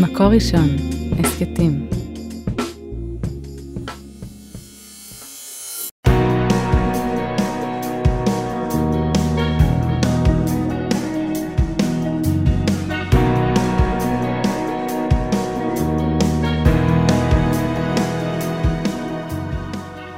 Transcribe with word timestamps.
מקור 0.00 0.26
ראשון, 0.26 0.68
הסכתים. 1.18 1.88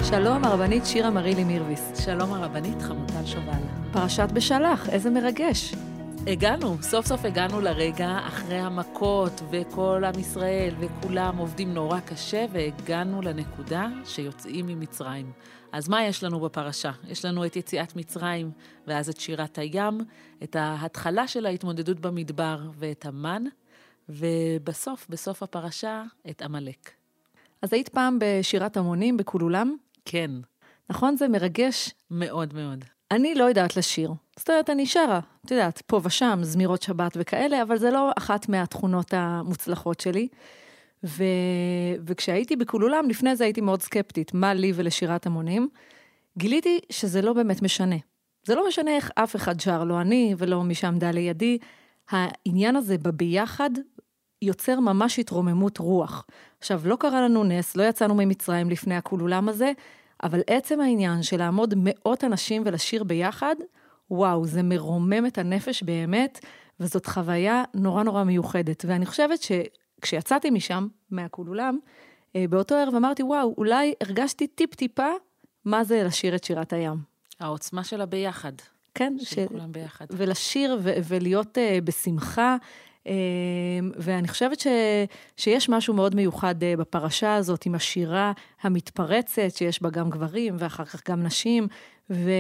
שלום, 0.03 0.45
הרבנית 0.45 0.87
שירה 0.87 1.11
מרילי 1.11 1.45
מירביס. 1.45 1.93
שלום 2.05 2.33
הרבנית 2.33 2.83
חמוטל 2.83 3.25
שובל. 3.25 3.53
פרשת 3.93 4.29
בשלח, 4.33 4.89
איזה 4.89 5.11
מרגש. 5.11 5.75
הגענו, 6.29 6.77
סוף 6.83 7.07
סוף 7.07 7.25
הגענו 7.25 7.61
לרגע 7.61 8.19
אחרי 8.27 8.59
המכות 8.59 9.33
וכל 9.51 10.03
עם 10.05 10.21
ישראל 10.21 10.75
וכולם 10.81 11.37
עובדים 11.37 11.75
נורא 11.75 12.01
קשה 12.01 12.47
והגענו 12.53 13.23
לנקודה 13.23 13.89
שיוצאים 14.05 14.67
ממצרים. 14.67 15.33
אז 15.73 15.89
מה 15.89 16.05
יש 16.05 16.25
לנו 16.25 16.41
בפרשה? 16.41 16.93
יש 17.09 17.25
לנו 17.25 17.47
את 17.47 17.57
יציאת 17.57 17.97
מצרים 17.97 18.51
ואז 18.87 19.09
את 19.09 19.21
שירת 19.21 19.59
הים, 19.59 20.01
את 20.43 20.57
ההתחלה 20.57 21.29
של 21.29 21.47
ההתמודדות 21.47 22.01
במדבר 22.01 22.61
ואת 22.75 23.07
המן, 23.07 23.45
ובסוף, 24.09 25.07
בסוף 25.09 25.43
הפרשה, 25.43 26.03
את 26.31 26.43
עמלק. 26.43 26.91
אז 27.63 27.73
היית 27.73 27.89
פעם 27.89 28.19
בשירת 28.21 28.77
המונים 28.77 29.17
בכולולם? 29.17 29.77
כן. 30.05 30.31
נכון? 30.91 31.17
זה 31.17 31.29
מרגש. 31.29 31.95
מאוד 32.11 32.55
מאוד. 32.55 32.85
אני 33.11 33.35
לא 33.35 33.45
יודעת 33.45 33.77
לשיר. 33.77 34.13
זאת 34.39 34.51
אומרת, 34.51 34.71
אני 34.71 34.87
שרה, 34.87 35.21
את 35.45 35.51
יודעת, 35.51 35.83
פה 35.87 36.01
ושם, 36.05 36.39
זמירות 36.43 36.83
שבת 36.83 37.13
וכאלה, 37.21 37.63
אבל 37.63 37.79
זה 37.79 37.91
לא 37.91 38.11
אחת 38.19 38.49
מהתכונות 38.49 39.15
המוצלחות 39.15 40.01
שלי. 40.01 40.29
ו... 41.05 41.25
וכשהייתי 42.07 42.57
בכולולם, 42.57 43.09
לפני 43.09 43.37
זה 43.37 43.45
הייתי 43.45 43.61
מאוד 43.61 43.83
סקפטית, 43.83 44.35
מה 44.35 44.55
לי 44.55 44.73
ולשירת 44.75 45.27
המונים. 45.27 45.69
גיליתי 46.39 46.81
שזה 46.91 47.23
לא 47.23 47.33
באמת 47.33 47.63
משנה. 47.63 47.97
זה 48.47 48.55
לא 48.55 48.69
משנה 48.69 48.97
איך 48.97 49.11
אף 49.15 49.37
אחד 49.37 49.61
שר, 49.61 49.85
לא 49.85 50.01
אני 50.01 50.35
ולא 50.39 50.63
מי 50.63 50.75
שעמדה 50.75 51.11
לידי. 51.11 51.59
העניין 52.11 52.77
הזה 52.77 52.99
בביחד 52.99 53.71
יוצר 54.43 54.81
ממש 54.81 55.19
התרוממות 55.19 55.79
רוח. 55.79 56.27
עכשיו, 56.59 56.81
לא 56.85 56.97
קרה 56.97 57.23
לנו 57.23 57.45
נס, 57.45 57.77
לא 57.77 57.83
יצאנו 57.83 58.15
ממצרים 58.15 58.71
לפני 58.71 58.97
הכולולם 58.97 59.49
הזה, 59.49 59.73
אבל 60.23 60.41
עצם 60.47 60.81
העניין 60.81 61.23
של 61.23 61.37
לעמוד 61.37 61.75
מאות 61.77 62.25
אנשים 62.25 62.63
ולשיר 62.67 63.05
ביחד, 63.05 63.55
וואו, 64.11 64.47
זה 64.47 64.63
מרומם 64.63 65.27
את 65.27 65.39
הנפש 65.39 65.83
באמת, 65.83 66.45
וזאת 66.81 67.07
חוויה 67.07 67.65
נורא 67.75 68.03
נורא 68.03 68.25
מיוחדת. 68.25 68.85
ואני 68.89 69.07
חושבת 69.07 69.39
שכשיצאתי 69.43 70.51
משם, 70.51 70.87
מהכולולם, 71.11 71.79
אה, 72.37 72.45
באותו 72.51 72.75
ערב 72.75 72.95
אמרתי, 72.95 73.23
וואו, 73.23 73.55
אולי 73.59 73.95
הרגשתי 74.01 74.47
טיפ-טיפה 74.47 75.09
מה 75.65 75.85
זה 75.85 76.03
לשיר 76.05 76.35
את 76.35 76.45
שירת 76.45 76.73
הים. 76.73 76.97
העוצמה 77.41 77.85
של 77.85 78.01
הביחד. 78.01 78.53
כן, 78.95 79.15
של 79.19 79.25
ש... 79.25 79.49
כולם 79.49 79.73
ביחד. 79.73 80.07
ולשיר 80.11 80.79
ו- 80.83 80.93
ולהיות 81.09 81.59
uh, 81.59 81.85
בשמחה. 81.85 82.57
אמ, 83.07 83.91
ואני 83.97 84.29
חושבת 84.29 84.61
ש, 84.61 84.67
שיש 85.37 85.69
משהו 85.69 85.95
מאוד 85.95 86.15
מיוחד 86.15 86.63
אה, 86.63 86.77
בפרשה 86.77 87.35
הזאת 87.35 87.67
עם 87.67 87.75
השירה 87.75 88.33
המתפרצת, 88.63 89.57
שיש 89.57 89.83
בה 89.83 89.91
גם 89.91 90.11
גברים 90.11 90.57
ואחר 90.59 90.85
כך 90.85 91.11
גם 91.11 91.23
נשים, 91.23 91.69
ו, 92.11 92.31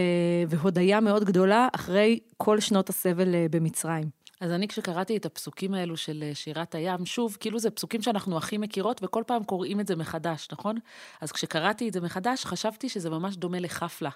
והודיה 0.49 1.01
מאוד 1.01 1.25
גדולה 1.25 1.69
אחרי 1.73 2.19
כל 2.37 2.61
שנות 2.61 2.89
הסבל 2.89 3.35
אה, 3.35 3.47
במצרים. 3.51 4.11
אז 4.41 4.51
אני 4.51 4.69
כשקראתי 4.69 5.17
את 5.17 5.27
הפסוקים 5.27 5.75
האלו 5.75 5.97
של 5.97 6.25
אה, 6.27 6.35
שירת 6.35 6.75
הים, 6.75 7.07
שוב, 7.07 7.37
כאילו 7.41 7.59
זה 7.59 7.71
פסוקים 7.71 8.03
שאנחנו 8.03 8.37
הכי 8.37 8.59
מכירות, 8.59 9.01
וכל 9.05 9.23
פעם 9.27 9.45
קוראים 9.45 9.81
את 9.81 9.87
זה 9.87 9.97
מחדש, 9.97 10.49
נכון? 10.53 10.77
אז 11.21 11.33
כשקראתי 11.33 11.89
את 11.89 11.93
זה 11.93 12.01
מחדש, 12.01 12.45
חשבתי 12.45 12.89
שזה 12.89 13.11
ממש 13.11 13.37
דומה 13.37 13.59
לחפלה. 13.61 14.11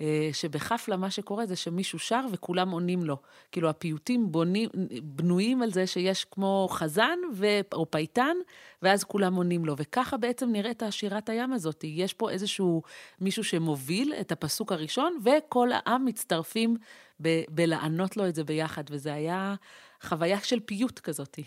אה, 0.00 0.28
שבחפלה 0.32 0.96
מה 0.96 1.10
שקורה 1.10 1.46
זה 1.46 1.56
שמישהו 1.56 1.98
שר 1.98 2.26
וכולם 2.32 2.70
עונים 2.70 3.04
לו. 3.04 3.16
כאילו 3.52 3.68
הפיוטים 3.68 4.32
בונים, 4.32 4.68
בנויים 5.02 5.62
על 5.62 5.72
זה 5.72 5.86
שיש 5.86 6.24
כמו 6.30 6.68
חזן 6.70 7.18
ו... 7.34 7.46
או 7.72 7.90
פייטן, 7.90 8.36
ואז 8.82 9.04
כולם 9.04 9.34
עונים 9.34 9.64
לו. 9.64 9.74
וככה 9.78 10.16
בעצם 10.16 10.52
נראית 10.52 10.82
שירת 10.90 11.28
הים 11.28 11.52
הזאת. 11.52 11.84
יש 11.84 12.12
פה 12.12 12.30
איזשהו 12.30 12.82
מישהו 13.20 13.44
שמוביל 13.44 14.14
את 14.20 14.32
הפסוק 14.32 14.72
הראשון, 14.72 15.18
וכל 15.24 15.68
העם 15.72 16.04
מצטרפים 16.04 16.76
ב... 17.22 17.42
בלענות 17.48 18.16
לו 18.16 18.28
את 18.28 18.34
זה 18.34 18.44
ביחד, 18.44 18.84
וזה 18.90 19.14
היה 19.14 19.54
חוויה 20.02 20.40
של 20.40 20.60
פיוט 20.60 20.98
כזאת. 20.98 21.38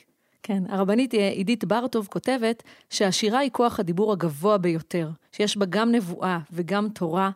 כן, 0.43 0.63
הרבנית 0.69 1.13
עידית 1.13 1.65
בר-טוב 1.65 2.07
כותבת 2.11 2.63
שהשירה 2.89 3.39
היא 3.39 3.51
כוח 3.51 3.79
הדיבור 3.79 4.11
הגבוה 4.11 4.57
ביותר, 4.57 5.09
שיש 5.31 5.57
בה 5.57 5.65
גם 5.69 5.91
נבואה 5.91 6.39
וגם 6.51 6.89
תורה. 6.89 7.31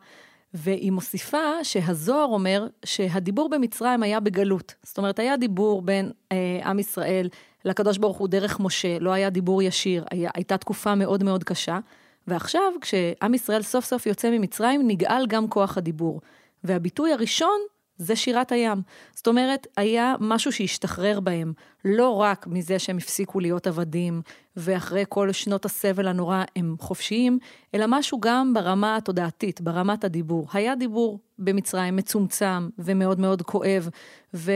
והיא 0.53 0.91
מוסיפה 0.91 1.63
שהזוהר 1.63 2.25
אומר 2.25 2.67
שהדיבור 2.85 3.49
במצרים 3.49 4.03
היה 4.03 4.19
בגלות. 4.19 4.75
זאת 4.83 4.97
אומרת, 4.97 5.19
היה 5.19 5.37
דיבור 5.37 5.81
בין 5.81 6.11
אה, 6.31 6.59
עם 6.63 6.79
ישראל 6.79 7.29
לקדוש 7.65 7.97
ברוך 7.97 8.17
הוא 8.17 8.27
דרך 8.27 8.59
משה, 8.59 8.99
לא 8.99 9.11
היה 9.11 9.29
דיבור 9.29 9.61
ישיר, 9.61 10.05
היה, 10.11 10.29
הייתה 10.35 10.57
תקופה 10.57 10.95
מאוד 10.95 11.23
מאוד 11.23 11.43
קשה. 11.43 11.79
ועכשיו, 12.27 12.73
כשעם 12.81 13.33
ישראל 13.33 13.61
סוף 13.61 13.85
סוף 13.85 14.05
יוצא 14.05 14.29
ממצרים, 14.29 14.87
נגאל 14.87 15.25
גם 15.27 15.47
כוח 15.47 15.77
הדיבור. 15.77 16.21
והביטוי 16.63 17.13
הראשון 17.13 17.59
זה 17.97 18.15
שירת 18.15 18.51
הים. 18.51 18.81
זאת 19.15 19.27
אומרת, 19.27 19.67
היה 19.77 20.15
משהו 20.19 20.51
שהשתחרר 20.51 21.19
בהם, 21.19 21.53
לא 21.85 22.09
רק 22.09 22.47
מזה 22.47 22.79
שהם 22.79 22.97
הפסיקו 22.97 23.39
להיות 23.39 23.67
עבדים, 23.67 24.21
ואחרי 24.57 25.03
כל 25.09 25.31
שנות 25.31 25.65
הסבל 25.65 26.07
הנורא 26.07 26.43
הם 26.55 26.75
חופשיים, 26.79 27.39
אלא 27.75 27.85
משהו 27.89 28.19
גם 28.19 28.53
ברמה 28.53 28.95
התודעתית, 28.95 29.61
ברמת 29.61 30.03
הדיבור. 30.03 30.47
היה 30.53 30.75
דיבור 30.75 31.19
במצרים 31.39 31.95
מצומצם 31.95 32.69
ומאוד 32.79 33.19
מאוד 33.19 33.41
כואב, 33.41 33.89
ו... 34.33 34.51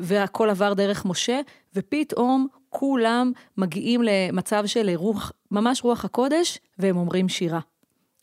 והכל 0.00 0.50
עבר 0.50 0.74
דרך 0.74 1.06
משה, 1.06 1.40
ופתאום 1.74 2.46
כולם 2.68 3.32
מגיעים 3.56 4.02
למצב 4.04 4.66
של 4.66 4.90
רוח, 4.94 5.32
ממש 5.50 5.84
רוח 5.84 6.04
הקודש, 6.04 6.58
והם 6.78 6.96
אומרים 6.96 7.28
שירה. 7.28 7.60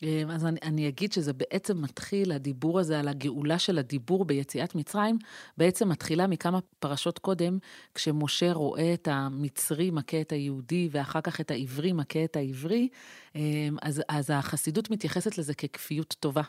אמ, 0.04 0.30
אז 0.30 0.46
אני, 0.46 0.58
אני 0.62 0.88
אגיד 0.88 1.12
שזה 1.12 1.32
בעצם 1.32 1.82
מתחיל, 1.82 2.32
הדיבור 2.32 2.80
הזה 2.80 3.00
על 3.00 3.08
הגאולה 3.08 3.58
של 3.58 3.78
הדיבור 3.78 4.24
ביציאת 4.24 4.74
מצרים, 4.74 5.18
בעצם 5.58 5.88
מתחילה 5.88 6.26
מכמה 6.26 6.58
פרשות 6.78 7.18
קודם, 7.18 7.58
כשמשה 7.94 8.52
רואה 8.52 8.94
את 8.94 9.08
המצרי 9.10 9.90
מכה 9.90 10.20
את 10.20 10.32
היהודי, 10.32 10.88
ואחר 10.92 11.20
כך 11.20 11.40
את 11.40 11.50
העברי 11.50 11.92
מכה 11.92 12.24
את 12.24 12.36
העברי, 12.36 12.88
אמ, 13.34 13.76
אז, 13.82 14.02
אז 14.08 14.30
החסידות 14.30 14.90
מתייחסת 14.90 15.38
לזה 15.38 15.54
ככפיות 15.54 16.14
טובה. 16.20 16.42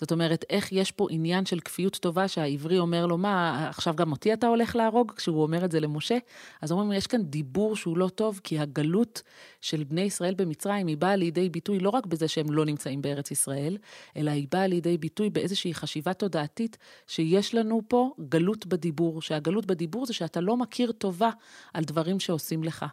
זאת 0.00 0.12
אומרת, 0.12 0.44
איך 0.50 0.72
יש 0.72 0.92
פה 0.92 1.06
עניין 1.10 1.46
של 1.46 1.60
כפיות 1.60 1.96
טובה 1.96 2.28
שהעברי 2.28 2.78
אומר 2.78 3.06
לו, 3.06 3.18
מה, 3.18 3.66
עכשיו 3.68 3.94
גם 3.96 4.12
אותי 4.12 4.32
אתה 4.32 4.46
הולך 4.46 4.76
להרוג? 4.76 5.12
כשהוא 5.16 5.42
אומר 5.42 5.64
את 5.64 5.72
זה 5.72 5.80
למשה. 5.80 6.18
אז 6.62 6.72
אומרים, 6.72 6.92
יש 6.92 7.06
כאן 7.06 7.22
דיבור 7.22 7.76
שהוא 7.76 7.98
לא 7.98 8.08
טוב, 8.08 8.40
כי 8.44 8.58
הגלות 8.58 9.22
של 9.60 9.84
בני 9.84 10.00
ישראל 10.00 10.34
במצרים, 10.34 10.86
היא 10.86 10.96
באה 10.96 11.16
לידי 11.16 11.48
ביטוי 11.48 11.78
לא 11.78 11.90
רק 11.90 12.06
בזה 12.06 12.28
שהם 12.28 12.52
לא 12.52 12.64
נמצאים 12.64 12.95
בארץ 13.02 13.30
ישראל, 13.30 13.78
אלא 14.16 14.30
היא 14.30 14.46
באה 14.52 14.66
לידי 14.66 14.98
ביטוי 14.98 15.30
באיזושהי 15.30 15.74
חשיבה 15.74 16.12
תודעתית, 16.12 16.78
שיש 17.06 17.54
לנו 17.54 17.80
פה 17.88 18.10
גלות 18.28 18.66
בדיבור, 18.66 19.22
שהגלות 19.22 19.66
בדיבור 19.66 20.06
זה 20.06 20.12
שאתה 20.12 20.40
לא 20.40 20.56
מכיר 20.56 20.92
טובה 20.92 21.30
על 21.74 21.84
דברים 21.84 22.20
שעושים 22.20 22.64
לך. 22.64 22.84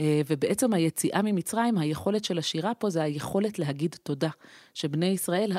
אה, 0.00 0.20
ובעצם 0.26 0.72
היציאה 0.72 1.22
ממצרים, 1.22 1.78
היכולת 1.78 2.24
של 2.24 2.38
השירה 2.38 2.74
פה 2.74 2.90
זה 2.90 3.02
היכולת 3.02 3.58
להגיד 3.58 3.96
תודה. 4.02 4.30
שבני 4.74 5.06
ישראל, 5.06 5.52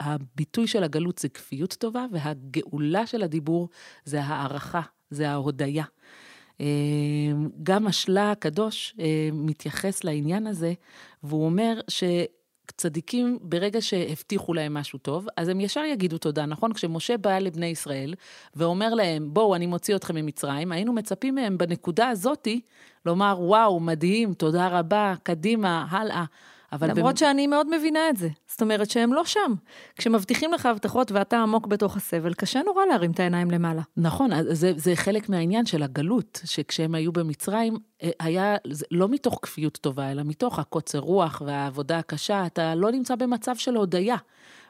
הביטוי 0.00 0.66
של 0.66 0.84
הגלות 0.84 1.18
זה 1.18 1.28
כפיות 1.28 1.74
טובה, 1.74 2.06
והגאולה 2.12 3.06
של 3.06 3.22
הדיבור 3.22 3.68
זה 4.04 4.20
הערכה, 4.22 4.82
זה 5.10 5.30
ההודיה. 5.30 5.84
אה, 6.60 6.66
גם 7.62 7.86
השלה 7.86 8.30
הקדוש 8.30 8.94
אה, 9.00 9.28
מתייחס 9.32 10.04
לעניין 10.04 10.46
הזה, 10.46 10.72
והוא 11.22 11.44
אומר 11.44 11.80
ש... 11.88 12.04
צדיקים, 12.70 13.38
ברגע 13.42 13.82
שהבטיחו 13.82 14.54
להם 14.54 14.74
משהו 14.74 14.98
טוב, 14.98 15.26
אז 15.36 15.48
הם 15.48 15.60
ישר 15.60 15.80
יגידו 15.84 16.18
תודה, 16.18 16.46
נכון? 16.46 16.72
כשמשה 16.72 17.16
בא 17.16 17.38
לבני 17.38 17.66
ישראל 17.66 18.14
ואומר 18.56 18.94
להם, 18.94 19.34
בואו, 19.34 19.54
אני 19.54 19.66
מוציא 19.66 19.96
אתכם 19.96 20.14
ממצרים, 20.14 20.72
היינו 20.72 20.92
מצפים 20.92 21.34
מהם 21.34 21.58
בנקודה 21.58 22.08
הזאתי 22.08 22.60
לומר, 23.06 23.36
וואו, 23.38 23.80
מדהים, 23.80 24.34
תודה 24.34 24.78
רבה, 24.78 25.14
קדימה, 25.22 25.86
הלאה. 25.90 26.24
אבל 26.74 26.90
למרות 26.90 27.14
במ... 27.14 27.16
שאני 27.16 27.46
מאוד 27.46 27.76
מבינה 27.76 28.10
את 28.10 28.16
זה. 28.16 28.28
זאת 28.48 28.62
אומרת 28.62 28.90
שהם 28.90 29.12
לא 29.12 29.24
שם. 29.24 29.54
כשמבטיחים 29.96 30.52
לך 30.52 30.66
הבטחות 30.66 31.12
ואתה 31.12 31.38
עמוק 31.38 31.66
בתוך 31.66 31.96
הסבל, 31.96 32.34
קשה 32.34 32.60
נורא 32.66 32.84
להרים 32.84 33.10
את 33.10 33.20
העיניים 33.20 33.50
למעלה. 33.50 33.82
נכון, 33.96 34.30
זה, 34.54 34.72
זה 34.76 34.96
חלק 34.96 35.28
מהעניין 35.28 35.66
של 35.66 35.82
הגלות, 35.82 36.40
שכשהם 36.44 36.94
היו 36.94 37.12
במצרים, 37.12 37.76
אה, 38.02 38.10
היה 38.20 38.56
לא 38.90 39.08
מתוך 39.08 39.38
כפיות 39.42 39.78
טובה, 39.80 40.10
אלא 40.10 40.22
מתוך 40.22 40.58
הקוצר 40.58 40.98
רוח 40.98 41.42
והעבודה 41.46 41.98
הקשה, 41.98 42.46
אתה 42.46 42.74
לא 42.74 42.90
נמצא 42.92 43.14
במצב 43.14 43.56
של 43.56 43.76
הודיה. 43.76 44.16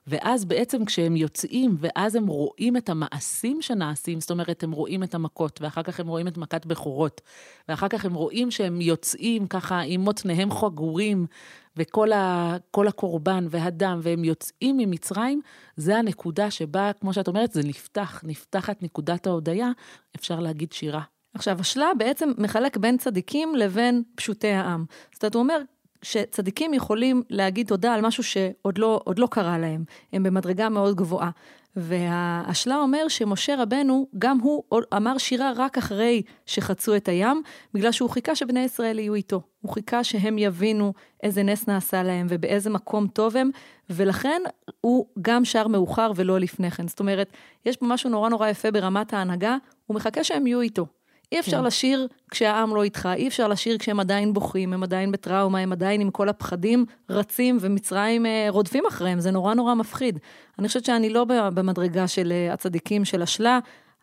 ואז 0.06 0.44
בעצם 0.44 0.84
כשהם 0.84 1.16
יוצאים, 1.16 1.76
ואז 1.80 2.14
הם 2.14 2.26
רואים 2.26 2.76
את 2.76 2.88
המעשים 2.88 3.62
שנעשים, 3.62 4.20
זאת 4.20 4.30
אומרת, 4.30 4.62
הם 4.62 4.72
רואים 4.72 5.02
את 5.02 5.14
המכות, 5.14 5.60
ואחר 5.62 5.82
כך 5.82 6.00
הם 6.00 6.08
רואים 6.08 6.28
את 6.28 6.38
מכת 6.38 6.66
בכורות, 6.66 7.20
ואחר 7.68 7.88
כך 7.88 8.04
הם 8.04 8.14
רואים 8.14 8.50
שהם 8.50 8.80
יוצאים 8.80 9.46
ככה 9.46 9.80
עם 9.80 10.00
מותניהם 10.00 10.50
חגורים, 10.50 11.26
וכל 11.76 12.12
ה, 12.12 12.56
הקורבן 12.88 13.46
והדם, 13.50 14.00
והם 14.02 14.24
יוצאים 14.24 14.76
ממצרים, 14.76 15.40
זה 15.76 15.96
הנקודה 15.96 16.50
שבה, 16.50 16.90
כמו 17.00 17.12
שאת 17.12 17.28
אומרת, 17.28 17.52
זה 17.52 17.62
נפתח, 17.64 18.20
נפתחת 18.24 18.82
נקודת 18.82 19.26
ההודיה, 19.26 19.70
אפשר 20.16 20.40
להגיד 20.40 20.72
שירה. 20.72 21.02
עכשיו, 21.34 21.60
השלה 21.60 21.90
בעצם 21.98 22.32
מחלק 22.38 22.76
בין 22.76 22.96
צדיקים 22.96 23.54
לבין 23.54 24.02
פשוטי 24.14 24.48
העם. 24.48 24.84
זאת 25.12 25.22
אומרת, 25.22 25.34
הוא 25.34 25.42
אומר, 25.42 25.58
שצדיקים 26.02 26.74
יכולים 26.74 27.22
להגיד 27.30 27.66
תודה 27.66 27.94
על 27.94 28.00
משהו 28.00 28.22
שעוד 28.22 28.78
לא, 28.78 29.00
לא 29.18 29.26
קרה 29.30 29.58
להם. 29.58 29.84
הם 30.12 30.22
במדרגה 30.22 30.68
מאוד 30.68 30.96
גבוהה. 30.96 31.30
והשלה 31.76 32.76
אומר 32.76 33.08
שמשה 33.08 33.62
רבנו, 33.62 34.06
גם 34.18 34.38
הוא 34.38 34.62
אמר 34.96 35.18
שירה 35.18 35.52
רק 35.56 35.78
אחרי 35.78 36.22
שחצו 36.46 36.96
את 36.96 37.08
הים, 37.08 37.42
בגלל 37.74 37.92
שהוא 37.92 38.10
חיכה 38.10 38.34
שבני 38.34 38.60
ישראל 38.60 38.98
יהיו 38.98 39.14
איתו. 39.14 39.40
הוא 39.60 39.72
חיכה 39.72 40.04
שהם 40.04 40.38
יבינו 40.38 40.92
איזה 41.22 41.42
נס 41.42 41.68
נעשה 41.68 42.02
להם 42.02 42.26
ובאיזה 42.30 42.70
מקום 42.70 43.06
טוב 43.06 43.36
הם, 43.36 43.50
ולכן 43.90 44.42
הוא 44.80 45.06
גם 45.20 45.44
שר 45.44 45.68
מאוחר 45.68 46.12
ולא 46.16 46.40
לפני 46.40 46.70
כן. 46.70 46.88
זאת 46.88 47.00
אומרת, 47.00 47.32
יש 47.66 47.76
פה 47.76 47.86
משהו 47.86 48.10
נורא 48.10 48.28
נורא 48.28 48.48
יפה 48.48 48.70
ברמת 48.70 49.12
ההנהגה, 49.14 49.56
הוא 49.86 49.94
מחכה 49.94 50.24
שהם 50.24 50.46
יהיו 50.46 50.60
איתו. 50.60 50.86
אי 51.34 51.40
אפשר 51.40 51.58
כן. 51.58 51.64
לשיר 51.64 52.08
כשהעם 52.30 52.74
לא 52.74 52.82
איתך, 52.82 53.08
אי 53.16 53.28
אפשר 53.28 53.48
לשיר 53.48 53.78
כשהם 53.78 54.00
עדיין 54.00 54.32
בוכים, 54.32 54.72
הם 54.72 54.82
עדיין 54.82 55.12
בטראומה, 55.12 55.58
הם 55.58 55.72
עדיין 55.72 56.00
עם 56.00 56.10
כל 56.10 56.28
הפחדים 56.28 56.84
רצים 57.10 57.58
ומצרים 57.60 58.26
אה, 58.26 58.46
רודפים 58.48 58.84
אחריהם, 58.88 59.20
זה 59.20 59.30
נורא 59.30 59.54
נורא 59.54 59.74
מפחיד. 59.74 60.18
אני 60.58 60.68
חושבת 60.68 60.84
שאני 60.84 61.10
לא 61.10 61.24
במדרגה 61.28 62.08
של 62.08 62.32
אה, 62.32 62.52
הצדיקים 62.52 63.04
של 63.04 63.22
השלה, 63.22 63.58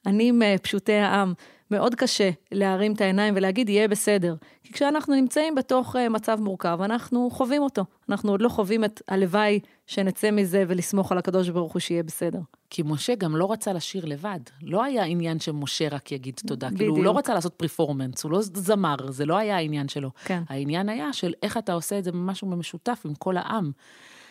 אני 0.05 0.31
מפשוטי 0.31 0.93
העם. 0.93 1.33
מאוד 1.71 1.95
קשה 1.95 2.29
להרים 2.51 2.93
את 2.93 3.01
העיניים 3.01 3.33
ולהגיד, 3.37 3.69
יהיה 3.69 3.87
בסדר. 3.87 4.35
כי 4.63 4.73
כשאנחנו 4.73 5.15
נמצאים 5.15 5.55
בתוך 5.55 5.95
uh, 5.95 6.09
מצב 6.09 6.39
מורכב, 6.39 6.79
אנחנו 6.83 7.29
חווים 7.31 7.61
אותו. 7.61 7.85
אנחנו 8.09 8.31
עוד 8.31 8.41
לא 8.41 8.49
חווים 8.49 8.83
את 8.83 9.01
הלוואי 9.07 9.59
שנצא 9.87 10.31
מזה 10.31 10.63
ולסמוך 10.67 11.11
על 11.11 11.17
הקדוש 11.17 11.49
ברוך 11.49 11.73
הוא 11.73 11.79
שיהיה 11.79 12.03
בסדר. 12.03 12.39
כי 12.73 12.83
משה 12.85 13.15
גם 13.15 13.35
לא 13.35 13.51
רצה 13.51 13.73
לשיר 13.73 14.05
לבד. 14.05 14.39
לא 14.61 14.83
היה 14.83 15.03
עניין 15.03 15.39
שמשה 15.39 15.87
רק 15.91 16.11
יגיד 16.11 16.39
תודה. 16.47 16.67
בדיוק. 16.67 16.79
כאילו, 16.79 16.95
הוא 16.95 17.03
לא 17.03 17.17
רצה 17.17 17.33
לעשות 17.33 17.53
פרפורמנס, 17.53 18.23
הוא 18.23 18.31
לא 18.31 18.41
זמר, 18.41 18.95
זה 19.09 19.25
לא 19.25 19.37
היה 19.37 19.57
העניין 19.57 19.87
שלו. 19.87 20.09
כן. 20.25 20.43
העניין 20.49 20.89
היה 20.89 21.13
של 21.13 21.33
איך 21.43 21.57
אתה 21.57 21.73
עושה 21.73 21.99
את 21.99 22.03
זה 22.03 22.11
במשהו 22.11 22.49
במשותף 22.49 23.01
עם 23.05 23.15
כל 23.15 23.37
העם. 23.37 23.71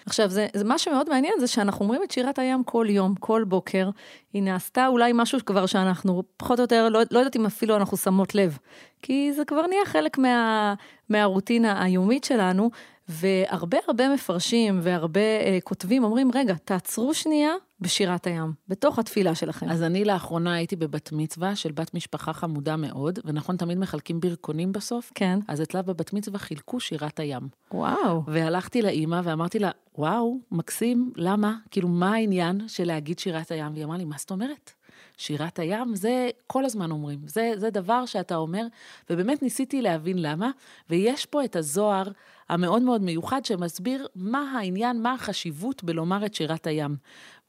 עכשיו, 0.06 0.30
זה, 0.30 0.46
זה 0.54 0.64
מה 0.64 0.78
שמאוד 0.78 1.08
מעניין 1.08 1.34
זה 1.40 1.46
שאנחנו 1.46 1.84
אומרים 1.84 2.02
את 2.02 2.10
שירת 2.10 2.38
הים 2.38 2.64
כל 2.64 2.86
יום, 2.88 3.14
כל 3.14 3.44
בוקר. 3.48 3.90
היא 4.32 4.42
נעשתה 4.42 4.86
אולי 4.86 5.12
משהו 5.14 5.38
כבר 5.46 5.66
שאנחנו 5.66 6.22
פחות 6.36 6.58
או 6.58 6.64
יותר, 6.64 6.88
לא, 6.88 7.00
לא 7.10 7.18
יודעת 7.18 7.36
אם 7.36 7.46
אפילו 7.46 7.76
אנחנו 7.76 7.96
שמות 7.96 8.34
לב. 8.34 8.58
כי 9.02 9.32
זה 9.32 9.44
כבר 9.44 9.66
נהיה 9.66 9.84
חלק 9.84 10.18
מה, 10.18 10.74
מהרוטינה 11.08 11.82
היומית 11.82 12.24
שלנו, 12.24 12.70
והרבה 13.08 13.78
הרבה 13.86 14.14
מפרשים 14.14 14.80
והרבה 14.82 15.20
אה, 15.20 15.58
כותבים 15.64 16.04
אומרים, 16.04 16.30
רגע, 16.34 16.54
תעצרו 16.64 17.14
שנייה 17.14 17.52
בשירת 17.80 18.26
הים, 18.26 18.52
בתוך 18.68 18.98
התפילה 18.98 19.34
שלכם. 19.34 19.68
אז 19.68 19.82
אני 19.82 20.04
לאחרונה 20.04 20.54
הייתי 20.54 20.76
בבת 20.76 21.12
מצווה 21.12 21.56
של 21.56 21.72
בת 21.72 21.94
משפחה 21.94 22.32
חמודה 22.32 22.76
מאוד, 22.76 23.18
ונכון, 23.24 23.56
תמיד 23.56 23.78
מחלקים 23.78 24.20
ברכונים 24.20 24.72
בסוף? 24.72 25.12
כן. 25.14 25.38
אז 25.48 25.62
אצלה 25.62 25.82
בבת 25.82 26.12
מצווה 26.12 26.38
חילקו 26.38 26.80
שירת 26.80 27.20
הים. 27.20 27.48
וואו. 27.72 28.22
והלכתי 28.26 28.82
לאימא 28.82 29.20
ואמרתי 29.24 29.58
לה, 29.58 29.70
וואו, 29.98 30.38
מקסים, 30.50 31.12
למה? 31.16 31.54
כאילו, 31.70 31.88
מה 31.88 32.14
העניין 32.14 32.68
של 32.68 32.84
להגיד 32.84 33.18
שירת 33.18 33.50
הים? 33.50 33.72
והיא 33.72 33.84
אמרה 33.84 33.96
לי, 33.96 34.04
מה 34.04 34.16
זאת 34.18 34.30
אומרת? 34.30 34.72
שירת 35.16 35.58
הים, 35.58 35.94
זה 35.94 36.30
כל 36.46 36.64
הזמן 36.64 36.90
אומרים, 36.90 37.18
זה, 37.26 37.52
זה 37.56 37.70
דבר 37.70 38.06
שאתה 38.06 38.36
אומר, 38.36 38.66
ובאמת 39.10 39.42
ניסיתי 39.42 39.82
להבין 39.82 40.22
למה, 40.22 40.50
ויש 40.90 41.26
פה 41.26 41.44
את 41.44 41.56
הזוהר 41.56 42.08
המאוד 42.48 42.82
מאוד 42.82 43.02
מיוחד 43.02 43.44
שמסביר 43.44 44.06
מה 44.14 44.52
העניין, 44.54 45.02
מה 45.02 45.12
החשיבות 45.12 45.84
בלומר 45.84 46.26
את 46.26 46.34
שירת 46.34 46.66
הים. 46.66 46.96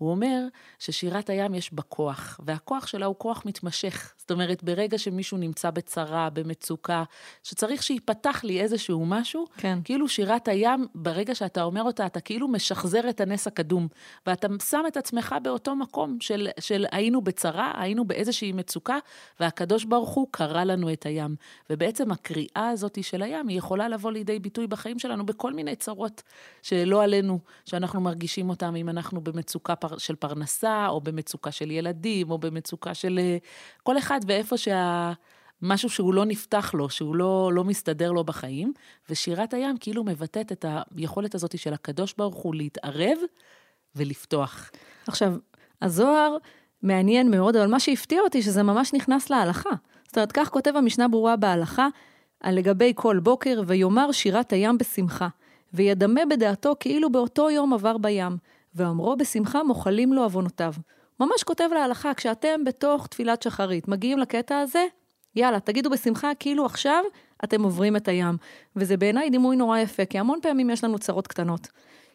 הוא 0.01 0.11
אומר 0.11 0.47
ששירת 0.79 1.29
הים 1.29 1.53
יש 1.53 1.73
בה 1.73 1.81
כוח, 1.81 2.39
והכוח 2.45 2.87
שלה 2.87 3.05
הוא 3.05 3.15
כוח 3.17 3.43
מתמשך. 3.45 4.13
זאת 4.17 4.31
אומרת, 4.31 4.63
ברגע 4.63 4.97
שמישהו 4.97 5.37
נמצא 5.37 5.71
בצרה, 5.71 6.29
במצוקה, 6.29 7.03
שצריך 7.43 7.83
שייפתח 7.83 8.43
לי 8.43 8.61
איזשהו 8.61 9.05
משהו, 9.05 9.45
כן. 9.57 9.79
כאילו 9.83 10.07
שירת 10.07 10.47
הים, 10.47 10.87
ברגע 10.95 11.35
שאתה 11.35 11.63
אומר 11.63 11.83
אותה, 11.83 12.05
אתה 12.05 12.19
כאילו 12.19 12.47
משחזר 12.47 13.09
את 13.09 13.21
הנס 13.21 13.47
הקדום, 13.47 13.87
ואתה 14.27 14.47
שם 14.69 14.83
את 14.87 14.97
עצמך 14.97 15.35
באותו 15.43 15.75
מקום 15.75 16.17
של, 16.19 16.47
של 16.59 16.85
היינו 16.91 17.21
בצרה, 17.21 17.73
היינו 17.75 18.05
באיזושהי 18.05 18.51
מצוקה, 18.51 18.97
והקדוש 19.39 19.83
ברוך 19.83 20.09
הוא 20.09 20.27
קרא 20.31 20.63
לנו 20.63 20.93
את 20.93 21.05
הים. 21.05 21.35
ובעצם 21.69 22.11
הקריאה 22.11 22.69
הזאת 22.69 23.03
של 23.03 23.21
הים, 23.21 23.47
היא 23.47 23.57
יכולה 23.57 23.89
לבוא 23.89 24.11
לידי 24.11 24.39
ביטוי 24.39 24.67
בחיים 24.67 24.99
שלנו 24.99 25.25
בכל 25.25 25.53
מיני 25.53 25.75
צרות 25.75 26.23
שלא 26.61 27.03
עלינו, 27.03 27.39
שאנחנו 27.65 28.01
מרגישים 28.01 28.49
אותם 28.49 28.75
אם 28.75 28.89
אנחנו 28.89 29.21
במצוקה 29.21 29.75
פר... 29.91 29.97
של 29.97 30.15
פרנסה, 30.15 30.87
או 30.87 31.01
במצוקה 31.01 31.51
של 31.51 31.71
ילדים, 31.71 32.31
או 32.31 32.37
במצוקה 32.37 32.93
של 32.93 33.19
אה, 33.21 33.37
כל 33.83 33.97
אחד 33.97 34.19
ואיפה 34.27 34.57
שה... 34.57 35.13
משהו 35.61 35.89
שהוא 35.89 36.13
לא 36.13 36.25
נפתח 36.25 36.73
לו, 36.73 36.89
שהוא 36.89 37.15
לא, 37.15 37.51
לא 37.53 37.63
מסתדר 37.63 38.11
לו 38.11 38.23
בחיים, 38.23 38.73
ושירת 39.09 39.53
הים 39.53 39.77
כאילו 39.77 40.03
מבטאת 40.03 40.51
את 40.51 40.65
היכולת 40.95 41.35
הזאת 41.35 41.57
של 41.57 41.73
הקדוש 41.73 42.13
ברוך 42.17 42.35
הוא 42.35 42.55
להתערב 42.55 43.17
ולפתוח. 43.95 44.71
עכשיו, 45.07 45.33
הזוהר 45.81 46.37
מעניין 46.83 47.31
מאוד, 47.31 47.55
אבל 47.55 47.67
מה 47.67 47.79
שהפתיע 47.79 48.21
אותי 48.21 48.41
שזה 48.41 48.63
ממש 48.63 48.93
נכנס 48.93 49.29
להלכה. 49.29 49.69
זאת 50.07 50.17
אומרת, 50.17 50.31
כך 50.31 50.49
כותב 50.49 50.71
המשנה 50.75 51.07
ברורה 51.07 51.35
בהלכה, 51.35 51.87
על 52.39 52.55
לגבי 52.55 52.93
כל 52.95 53.19
בוקר, 53.19 53.61
ויאמר 53.67 54.11
שירת 54.11 54.53
הים 54.53 54.77
בשמחה, 54.77 55.27
וידמה 55.73 56.21
בדעתו 56.29 56.75
כאילו 56.79 57.11
באותו 57.11 57.49
יום 57.49 57.73
עבר 57.73 57.97
בים, 57.97 58.37
ואומרו 58.75 59.15
בשמחה 59.15 59.63
מוחלים 59.63 60.13
לו 60.13 60.23
עוונותיו. 60.23 60.73
ממש 61.19 61.43
כותב 61.43 61.69
להלכה, 61.73 62.13
כשאתם 62.13 62.63
בתוך 62.63 63.07
תפילת 63.07 63.41
שחרית 63.41 63.87
מגיעים 63.87 64.19
לקטע 64.19 64.59
הזה, 64.59 64.85
יאללה, 65.35 65.59
תגידו 65.59 65.89
בשמחה 65.89 66.31
כאילו 66.39 66.65
עכשיו 66.65 67.03
אתם 67.43 67.63
עוברים 67.63 67.95
את 67.95 68.07
הים. 68.07 68.37
וזה 68.75 68.97
בעיניי 68.97 69.29
דימוי 69.29 69.55
נורא 69.55 69.79
יפה, 69.79 70.05
כי 70.05 70.19
המון 70.19 70.39
פעמים 70.41 70.69
יש 70.69 70.83
לנו 70.83 70.99
צרות 70.99 71.27
קטנות. 71.27 71.67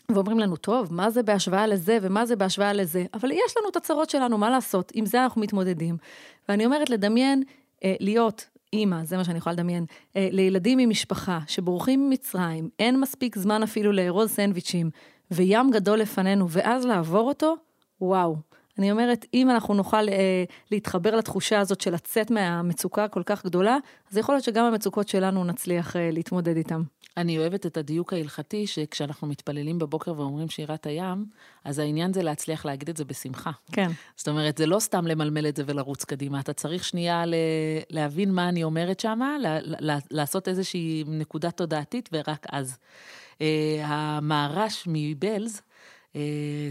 ואומרים 0.09 0.39
לנו, 0.39 0.57
טוב, 0.57 0.93
מה 0.93 1.11
זה 1.11 1.23
בהשוואה 1.23 1.67
לזה 1.67 1.99
ומה 2.03 2.27
זה 2.27 2.37
בהשוואה 2.37 2.73
לזה? 2.73 3.05
אבל 3.15 3.31
יש 3.31 3.55
לנו 3.59 3.69
את 3.69 3.77
הצרות 3.77 4.11
שלנו, 4.11 4.39
מה 4.39 4.51
לעשות? 4.51 4.93
עם 4.95 5.07
זה 5.07 5.23
אנחנו 5.23 5.41
מתמודדים. 5.41 5.97
ואני 6.49 6.67
אומרת, 6.67 6.91
לדמיין, 6.91 7.43
אה, 7.85 7.95
להיות 8.01 8.47
אימא, 8.73 9.05
זה 9.05 9.17
מה 9.17 9.25
שאני 9.25 9.39
יכולה 9.39 9.53
לדמיין, 9.53 9.87
אה, 10.17 10.29
לילדים 10.33 10.79
ממשפחה 10.79 11.39
שבורחים 11.47 12.07
ממצרים, 12.07 12.69
אין 12.79 13.01
מספיק 13.01 13.39
זמן 13.39 13.63
אפילו 13.63 13.93
לארוז 13.93 14.31
סנדוויצ'ים, 14.31 14.91
וים 15.31 15.71
גדול 15.71 15.99
לפנינו, 15.99 16.51
ואז 16.51 16.85
לעבור 16.85 17.29
אותו, 17.29 17.57
וואו. 18.01 18.37
אני 18.79 18.93
אומרת, 18.93 19.27
אם 19.35 19.51
אנחנו 19.51 19.75
נוכל 19.75 20.09
אה, 20.09 20.45
להתחבר 20.71 21.17
לתחושה 21.17 21.61
הזאת 21.61 21.81
של 21.81 21.95
לצאת 21.95 22.31
מהמצוקה 22.31 23.05
הכל 23.05 23.23
כך 23.27 23.45
גדולה, 23.45 23.77
אז 24.11 24.17
יכול 24.17 24.35
להיות 24.35 24.45
שגם 24.45 24.65
המצוקות 24.65 25.09
שלנו 25.09 25.45
נצליח 25.45 25.97
אה, 25.97 26.11
להתמודד 26.13 26.57
איתן. 26.57 26.83
אני 27.17 27.39
אוהבת 27.39 27.67
את 27.67 27.77
הדיוק 27.77 28.13
ההלכתי, 28.13 28.67
שכשאנחנו 28.67 29.27
מתפללים 29.29 29.79
בבוקר 29.79 30.13
ואומרים 30.17 30.49
שירת 30.49 30.87
הים, 30.87 31.25
אז 31.65 31.79
העניין 31.79 32.13
זה 32.13 32.23
להצליח 32.23 32.65
להגיד 32.65 32.89
את 32.89 32.97
זה 32.97 33.05
בשמחה. 33.05 33.51
כן. 33.73 33.91
זאת 34.17 34.29
אומרת, 34.29 34.59
זה 34.59 34.67
לא 34.67 34.79
סתם 34.79 35.07
למלמל 35.07 35.49
את 35.49 35.57
זה 35.57 35.63
ולרוץ 35.67 36.05
קדימה, 36.05 36.41
אתה 36.41 36.53
צריך 36.53 36.85
שנייה 36.85 37.27
ל- 37.27 37.35
להבין 37.91 38.33
מה 38.33 38.49
אני 38.49 38.65
אומרת 38.65 39.01
שמה, 39.01 39.37
ל- 39.41 39.91
ל- 39.91 39.99
לעשות 40.11 40.49
איזושהי 40.49 41.05
נקודה 41.07 41.51
תודעתית, 41.51 42.09
ורק 42.13 42.47
אז. 42.53 42.79
Uh, 43.39 43.43
המהר"ש 43.83 44.85
מבלז, 44.87 45.61
uh, 46.13 46.17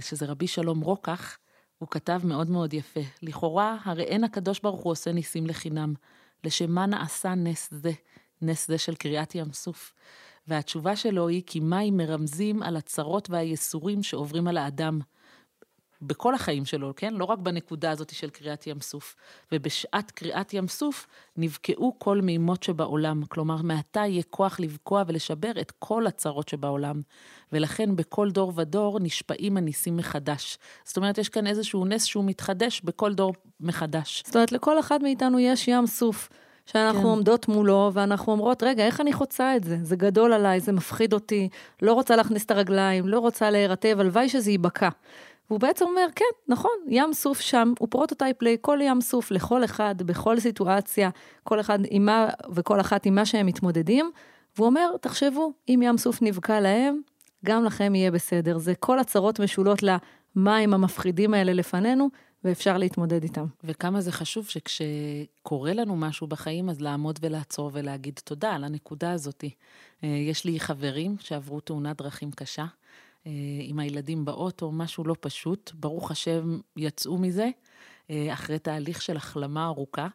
שזה 0.02 0.26
רבי 0.26 0.48
שלום 0.48 0.82
רוקח, 0.82 1.38
הוא 1.78 1.90
כתב 1.92 2.22
מאוד 2.24 2.50
מאוד 2.50 2.74
יפה. 2.74 3.00
לכאורה, 3.22 3.78
הרי 3.84 4.04
אין 4.04 4.24
הקדוש 4.24 4.60
ברוך 4.60 4.82
הוא 4.82 4.92
עושה 4.92 5.12
ניסים 5.12 5.48
לחינם. 5.48 5.94
לשם 6.44 6.72
מה 6.72 6.86
נעשה 6.86 7.36
נס 7.36 7.70
זה, 7.72 7.92
נס 8.42 8.68
זה 8.68 8.78
של 8.78 8.96
קריעת 8.96 9.36
ים 9.36 9.52
סוף. 9.52 9.94
והתשובה 10.48 10.96
שלו 10.96 11.28
היא 11.28 11.44
כי 11.46 11.60
מים 11.60 11.98
מרמזים 11.98 12.64
על 12.64 12.78
הצרות 12.78 13.30
והייסורים 13.30 14.04
שעוברים 14.04 14.48
על 14.48 14.58
האדם. 14.58 15.00
בכל 16.02 16.36
החיים 16.36 16.66
שלו, 16.66 16.94
כן? 16.96 17.14
לא 17.14 17.26
רק 17.26 17.40
בנקודה 17.40 17.92
הזאת 17.92 18.16
של 18.16 18.30
קריאת 18.30 18.68
ים 18.68 18.82
סוף. 18.82 19.16
ובשעת 19.52 20.12
קריאת 20.12 20.54
ים 20.54 20.68
סוף 20.68 21.08
נבקעו 21.38 21.96
כל 21.98 22.22
מימות 22.22 22.64
שבעולם. 22.64 23.26
כלומר, 23.26 23.62
מעתה 23.62 24.00
יהיה 24.00 24.24
כוח 24.30 24.60
לבקוע 24.60 25.04
ולשבר 25.08 25.52
את 25.62 25.72
כל 25.80 26.08
הצרות 26.08 26.50
שבעולם. 26.50 27.02
ולכן 27.52 27.96
בכל 27.96 28.32
דור 28.32 28.54
ודור 28.56 29.00
נשפעים 29.00 29.58
הניסים 29.58 29.98
מחדש. 29.98 30.58
זאת 30.86 30.98
אומרת, 30.98 31.18
יש 31.18 31.30
כאן 31.30 31.48
איזשהו 31.48 31.86
נס 31.86 32.04
שהוא 32.04 32.26
מתחדש 32.26 32.82
בכל 32.82 33.14
דור 33.14 33.34
מחדש. 33.60 34.24
זאת 34.26 34.36
אומרת, 34.36 34.52
לכל 34.52 34.80
אחד 34.80 35.04
מאיתנו 35.04 35.40
יש 35.40 35.68
ים 35.68 35.88
סוף. 35.88 36.30
שאנחנו 36.66 37.02
כן. 37.02 37.08
עומדות 37.08 37.48
מולו, 37.48 37.92
ואנחנו 37.94 38.32
אומרות, 38.32 38.64
רגע, 38.64 38.86
איך 38.86 39.02
אני 39.02 39.14
חוצה 39.14 39.56
את 39.56 39.64
זה? 39.64 39.78
זה 39.82 39.96
גדול 39.96 40.34
עליי, 40.34 40.60
זה 40.60 40.72
מפחיד 40.72 41.14
אותי, 41.14 41.50
לא 41.82 41.94
רוצה 41.94 42.16
להכניס 42.16 42.46
את 42.46 42.52
הרגליים, 42.52 43.08
לא 43.08 43.20
רוצה 43.20 43.50
להירטב, 43.50 44.00
הלוואי 44.00 44.30
שזה 44.30 44.52
ייבקע. 44.52 44.90
והוא 45.50 45.60
בעצם 45.60 45.86
אומר, 45.86 46.08
כן, 46.16 46.26
נכון, 46.48 46.72
ים 46.88 47.14
סוף 47.14 47.40
שם 47.40 47.74
הוא 47.80 47.88
prototype 47.92 48.42
לכל 48.42 48.80
ים 48.82 49.02
סוף, 49.02 49.32
לכל 49.32 49.64
אחד, 49.64 49.96
בכל 49.98 50.40
סיטואציה, 50.40 51.10
כל 51.44 51.60
אחד 51.60 51.80
עם 51.90 52.06
מה 52.06 52.28
וכל 52.54 52.80
אחת 52.80 53.06
עם 53.06 53.16
מה 53.16 53.26
שהם 53.26 53.46
מתמודדים. 53.46 54.12
והוא 54.56 54.68
אומר, 54.68 54.92
תחשבו, 55.02 55.54
אם 55.70 55.80
ים 55.84 55.98
סוף 55.98 56.22
נבקע 56.22 56.60
להם, 56.60 57.02
גם 57.46 57.64
לכם 57.64 57.96
יהיה 57.96 58.12
בסדר. 58.12 58.58
זה 58.58 58.76
כל 58.76 59.00
הצרות 59.00 59.40
משולות 59.40 59.80
למים 59.84 60.74
המפחידים 60.74 61.34
האלה 61.34 61.54
לפנינו, 61.54 62.10
ואפשר 62.44 62.78
להתמודד 62.78 63.24
איתם. 63.24 63.46
וכמה 63.64 64.02
זה 64.02 64.12
חשוב 64.12 64.48
שכשקורה 64.48 65.74
לנו 65.74 65.96
משהו 65.96 66.28
בחיים, 66.28 66.70
אז 66.70 66.82
לעמוד 66.82 67.20
ולעצור 67.22 67.70
ולהגיד 67.74 68.20
תודה 68.24 68.52
על 68.52 68.64
הנקודה 68.64 69.12
הזאת. 69.12 69.44
אה, 70.04 70.10
יש 70.10 70.46
לי 70.46 70.60
חברים 70.60 71.16
שעברו 71.20 71.60
תאונת 71.60 71.98
דרכים 71.98 72.32
קשה, 72.32 72.66
עם 73.62 73.80
הילדים 73.80 74.26
באוטו, 74.26 74.72
משהו 74.72 75.04
לא 75.04 75.16
פשוט. 75.20 75.72
ברוך 75.74 76.12
השם, 76.12 76.60
יצאו 76.78 77.18
מזה, 77.18 77.50
אה, 78.10 78.34
אחרי 78.34 78.60
תהליך 78.60 79.02
של 79.02 79.18
החלמה 79.18 79.66
ארוכה. 79.66 80.08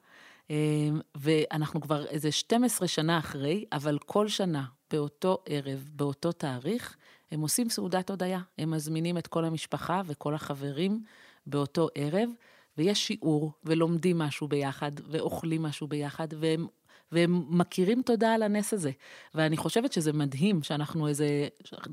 ואנחנו 1.14 1.80
כבר 1.80 2.06
איזה 2.06 2.32
12 2.32 2.88
שנה 2.88 3.18
אחרי, 3.18 3.64
אבל 3.72 3.98
כל 3.98 4.28
שנה, 4.28 4.64
באותו 4.90 5.38
ערב, 5.46 5.88
באותו 5.92 6.32
תאריך, 6.32 6.96
הם 7.30 7.40
עושים 7.40 7.68
סעודת 7.68 8.10
הודיה. 8.10 8.40
הם 8.58 8.70
מזמינים 8.70 9.18
את 9.18 9.26
כל 9.26 9.44
המשפחה 9.44 10.02
וכל 10.06 10.34
החברים 10.34 11.04
באותו 11.46 11.88
ערב, 11.94 12.30
ויש 12.78 13.06
שיעור, 13.06 13.52
ולומדים 13.64 14.18
משהו 14.18 14.48
ביחד, 14.48 14.92
ואוכלים 15.10 15.62
משהו 15.62 15.86
ביחד, 15.86 16.28
והם, 16.40 16.66
והם 17.12 17.44
מכירים 17.48 18.02
תודה 18.02 18.34
על 18.34 18.42
הנס 18.42 18.74
הזה. 18.74 18.90
ואני 19.34 19.56
חושבת 19.56 19.92
שזה 19.92 20.12
מדהים 20.12 20.62
שאנחנו 20.62 21.08
איזה, 21.08 21.48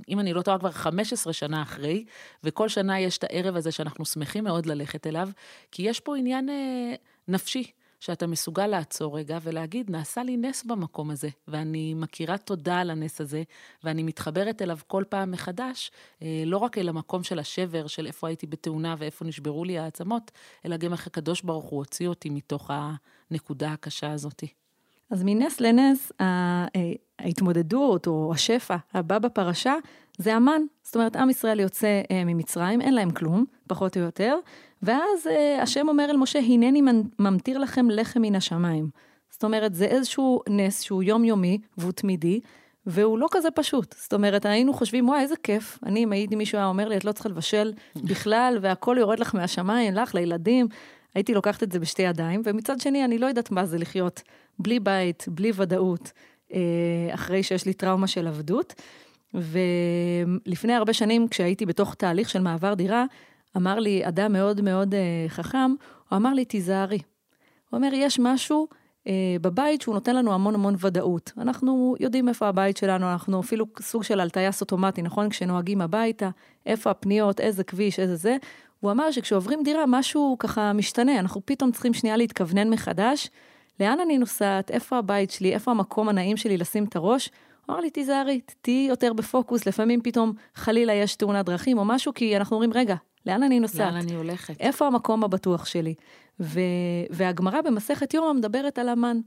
אם 0.09 0.19
אני 0.19 0.33
לא 0.33 0.41
טועה, 0.41 0.59
כבר 0.59 0.71
15 0.71 1.33
שנה 1.33 1.62
אחרי, 1.62 2.05
וכל 2.43 2.69
שנה 2.69 3.00
יש 3.00 3.17
את 3.17 3.24
הערב 3.24 3.55
הזה 3.55 3.71
שאנחנו 3.71 4.05
שמחים 4.05 4.43
מאוד 4.43 4.65
ללכת 4.65 5.07
אליו, 5.07 5.29
כי 5.71 5.83
יש 5.83 6.00
פה 6.00 6.17
עניין 6.17 6.50
אה, 6.50 6.95
נפשי. 7.27 7.71
שאתה 8.00 8.27
מסוגל 8.27 8.67
לעצור 8.67 9.17
רגע 9.17 9.38
ולהגיד, 9.41 9.91
נעשה 9.91 10.24
לי 10.24 10.38
נס 10.38 10.63
במקום 10.63 11.12
הזה, 11.12 11.29
ואני 11.47 11.93
מכירה 11.93 12.38
תודה 12.38 12.79
על 12.79 12.89
הנס 12.89 13.21
הזה, 13.21 13.43
ואני 13.83 14.03
מתחברת 14.03 14.62
אליו 14.62 14.77
כל 14.88 15.03
פעם 15.09 15.31
מחדש, 15.31 15.91
אה, 16.21 16.43
לא 16.45 16.57
רק 16.57 16.77
אל 16.77 16.89
המקום 16.89 17.24
של 17.24 17.39
השבר, 17.39 17.88
של 17.88 18.07
איפה 18.07 18.27
הייתי 18.27 18.47
בתאונה 18.47 18.95
ואיפה 18.97 19.25
נשברו 19.25 19.65
לי 19.65 19.77
העצמות, 19.77 20.31
אלא 20.65 20.77
גם 20.77 20.93
איך 20.93 21.07
הקדוש 21.07 21.41
ברוך 21.41 21.65
הוא 21.65 21.77
הוציא 21.77 22.07
אותי 22.07 22.29
מתוך 22.29 22.71
הנקודה 22.74 23.74
הקשה 23.74 24.12
הזאת. 24.12 24.43
אז 25.09 25.23
מנס 25.25 25.61
לנס, 25.61 26.11
אה, 26.21 26.65
ההתמודדות 27.19 28.07
או 28.07 28.31
השפע 28.33 28.75
הבא 28.93 29.19
בפרשה 29.19 29.75
זה 30.17 30.35
המן. 30.35 30.61
זאת 30.83 30.95
אומרת, 30.95 31.15
עם 31.15 31.29
ישראל 31.29 31.59
יוצא 31.59 32.01
אה, 32.11 32.23
ממצרים, 32.25 32.81
אין 32.81 32.93
להם 32.93 33.11
כלום, 33.11 33.45
פחות 33.67 33.97
או 33.97 34.01
יותר, 34.01 34.37
ואז 34.81 35.27
אה, 35.27 35.61
השם 35.61 35.89
אומר 35.89 36.05
אל 36.09 36.17
משה, 36.17 36.39
הנני 36.39 36.81
ממטיר 37.19 37.57
לכם 37.57 37.89
לחם 37.89 38.21
מן 38.21 38.35
השמיים. 38.35 38.89
זאת 39.29 39.43
אומרת, 39.43 39.75
זה 39.75 39.85
איזשהו 39.85 40.41
נס 40.49 40.81
שהוא 40.81 41.03
יומיומי 41.03 41.57
והוא 41.77 41.91
תמידי, 41.91 42.39
והוא 42.85 43.19
לא 43.19 43.27
כזה 43.31 43.51
פשוט. 43.51 43.95
זאת 43.97 44.13
אומרת, 44.13 44.45
היינו 44.45 44.73
חושבים, 44.73 45.09
וואי, 45.09 45.21
איזה 45.21 45.35
כיף. 45.43 45.79
אני, 45.85 46.03
אם 46.03 46.11
הייתי 46.11 46.35
מישהו 46.35 46.57
היה 46.57 46.67
אומר 46.67 46.87
לי, 46.87 46.97
את 46.97 47.05
לא 47.05 47.11
צריכה 47.11 47.29
לבשל 47.29 47.73
בכלל, 47.95 48.57
והכל 48.61 48.95
יורד 48.99 49.19
לך 49.19 49.35
מהשמיים, 49.35 49.93
לך, 49.93 50.15
לילדים, 50.15 50.67
הייתי 51.17 51.33
לוקחת 51.33 51.63
את 51.63 51.71
זה 51.71 51.79
בשתי 51.79 52.01
ידיים, 52.01 52.41
ומצד 52.45 52.79
שני, 52.79 53.05
אני 53.05 53.17
לא 53.17 53.25
יודעת 53.25 53.51
מה 53.51 53.65
זה 53.65 53.77
לחיות 53.77 54.21
בלי 54.59 54.79
בית, 54.79 55.25
בלי 55.27 55.51
ודאות, 55.55 56.12
אה, 56.53 56.59
אחרי 57.13 57.43
שיש 57.43 57.65
לי 57.65 57.74
טראומה 57.74 58.07
של 58.07 58.27
עבדות. 58.27 58.74
ולפני 59.33 60.74
הרבה 60.74 60.93
שנים, 60.93 61.27
כשהייתי 61.27 61.65
בתוך 61.65 61.95
תהליך 61.95 62.29
של 62.29 62.41
מעבר 62.41 62.74
דירה, 62.74 63.05
אמר 63.57 63.79
לי 63.79 64.07
אדם 64.07 64.33
מאוד 64.33 64.62
מאוד 64.62 64.93
אה, 64.95 65.25
חכם, 65.27 65.71
הוא 66.09 66.17
אמר 66.17 66.33
לי, 66.33 66.45
תיזהרי. 66.45 67.00
הוא 67.69 67.77
אומר, 67.77 67.89
יש 67.93 68.19
משהו 68.19 68.67
אה, 69.07 69.36
בבית 69.41 69.81
שהוא 69.81 69.95
נותן 69.95 70.15
לנו 70.15 70.33
המון 70.33 70.55
המון 70.55 70.75
ודאות. 70.79 71.31
אנחנו 71.38 71.95
יודעים 72.00 72.29
איפה 72.29 72.47
הבית 72.47 72.77
שלנו, 72.77 73.12
אנחנו 73.12 73.39
אפילו 73.39 73.65
סוג 73.81 74.03
של 74.03 74.19
על 74.19 74.29
טייס 74.29 74.62
אוטומטי, 74.62 75.01
נכון? 75.01 75.29
כשנוהגים 75.29 75.81
הביתה, 75.81 76.29
איפה 76.65 76.89
הפניות, 76.91 77.39
איזה 77.39 77.63
כביש, 77.63 78.00
איזה 78.00 78.15
זה. 78.15 78.38
הוא 78.79 78.91
אמר 78.91 79.12
שכשעוברים 79.12 79.63
דירה, 79.63 79.84
משהו 79.88 80.36
ככה 80.39 80.74
משתנה, 80.74 81.19
אנחנו 81.19 81.41
פתאום 81.46 81.72
צריכים 81.72 81.93
שנייה 81.93 82.17
להתכוונן 82.17 82.69
מחדש. 82.69 83.29
לאן 83.79 84.00
אני 84.00 84.17
נוסעת, 84.17 84.72
איפה 84.72 84.98
הבית 84.98 85.31
שלי, 85.31 85.53
איפה 85.53 85.72
המקום 85.72 86.10
הנעים 86.10 86.38
שלי 86.38 86.57
לשים 86.57 86.84
את 86.84 86.96
הראש. 86.96 87.29
הוא 87.65 87.74
אמר 87.74 87.81
לי, 87.81 87.89
תיזהרי, 87.89 88.41
תהיי 88.62 88.88
יותר 88.88 89.13
בפוקוס, 89.13 89.65
לפעמים 89.65 90.01
פתאום 90.01 90.34
חלילה 90.55 90.93
יש 90.93 91.15
תאונת 91.15 91.46
דרכים 91.46 91.77
או 91.77 91.86
משהו, 91.86 92.13
כי 92.13 92.38
אנחנו 92.38 92.55
אומרים, 92.55 92.74
רגע, 92.74 92.96
לאן 93.25 93.43
אני 93.43 93.60
נוסעת? 93.60 93.93
לאן 93.93 94.01
אני 94.01 94.15
הולכת? 94.15 94.62
איפה 94.62 94.88
המקום 94.88 95.24
הבטוח 95.24 95.65
שלי? 95.65 95.93
ו... 96.39 96.60
והגמרא 97.10 97.62
במסכת 97.62 98.13
יומא 98.13 98.34
מדברת 98.34 98.79
על 98.79 98.89
המן, 98.89 99.19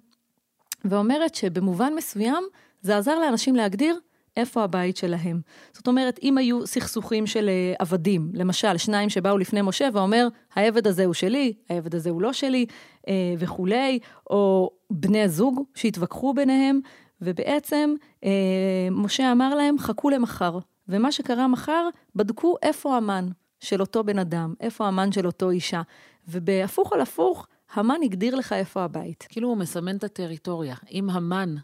ואומרת 0.85 1.35
שבמובן 1.35 1.93
מסוים 1.97 2.45
זה 2.83 2.97
עזר 2.97 3.19
לאנשים 3.19 3.57
להגדיר 3.57 3.99
איפה 4.37 4.65
הבית 4.65 4.97
שלהם. 4.97 5.41
זאת 5.73 5.89
אומרת, 5.89 6.19
אם 6.23 6.39
היו 6.39 6.67
סכסוכים 6.67 7.27
של 7.27 7.49
אה, 7.49 7.75
עבדים, 7.79 8.31
למשל, 8.35 8.77
שניים 8.77 9.09
שבאו 9.09 9.39
לפני 9.39 9.63
משה 9.63 9.89
ואומר, 9.93 10.29
העבד 10.55 10.87
הזה 10.87 11.05
הוא 11.05 11.15
שלי, 11.15 11.53
העבד 11.69 11.95
הזה 11.95 12.11
הוא 12.11 12.23
לא 12.23 12.33
שלי, 12.33 12.67
אה, 13.09 13.35
וכולי, 13.39 13.99
או 14.31 14.71
בני 14.91 15.29
זוג 15.29 15.63
שהתווכחו 15.75 16.35
ביניהם, 16.35 16.81
ובעצם 17.21 17.95
אה, 18.25 18.89
משה 18.91 19.33
אמר 19.33 19.55
להם, 19.55 19.79
חכו 19.79 20.11
למחר. 20.11 20.59
ומה 20.89 21.13
שקרה 21.13 21.49
מחר, 21.49 21.89
בדקו 22.17 22.57
איפה 22.63 22.97
המן 22.97 23.29
של 23.61 23.81
אותו 23.81 24.05
בן 24.05 24.19
אדם, 24.19 24.55
איפה 24.61 24.87
המן 24.87 25.13
של 25.13 25.27
אותו 25.27 25.51
אישה. 25.51 25.83
ובהפוך 26.29 26.93
על 26.93 27.01
הפוך, 27.01 27.47
המן 27.75 27.97
הגדיר 28.05 28.35
לך 28.35 28.53
איפה 28.53 28.83
הבית. 28.83 29.27
כאילו 29.29 29.49
הוא 29.49 29.57
מסמן 29.57 29.97
את 29.97 30.05
הטריטוריה. 30.05 30.75
אם 30.93 31.11
המן 31.11 31.55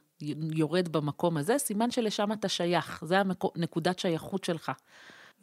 יורד 0.54 0.88
במקום 0.88 1.36
הזה, 1.36 1.58
סימן 1.58 1.90
שלשם 1.90 2.32
אתה 2.32 2.48
שייך. 2.48 3.04
זה 3.06 3.16
הנקודת 3.54 3.98
שייכות 3.98 4.44
שלך. 4.44 4.72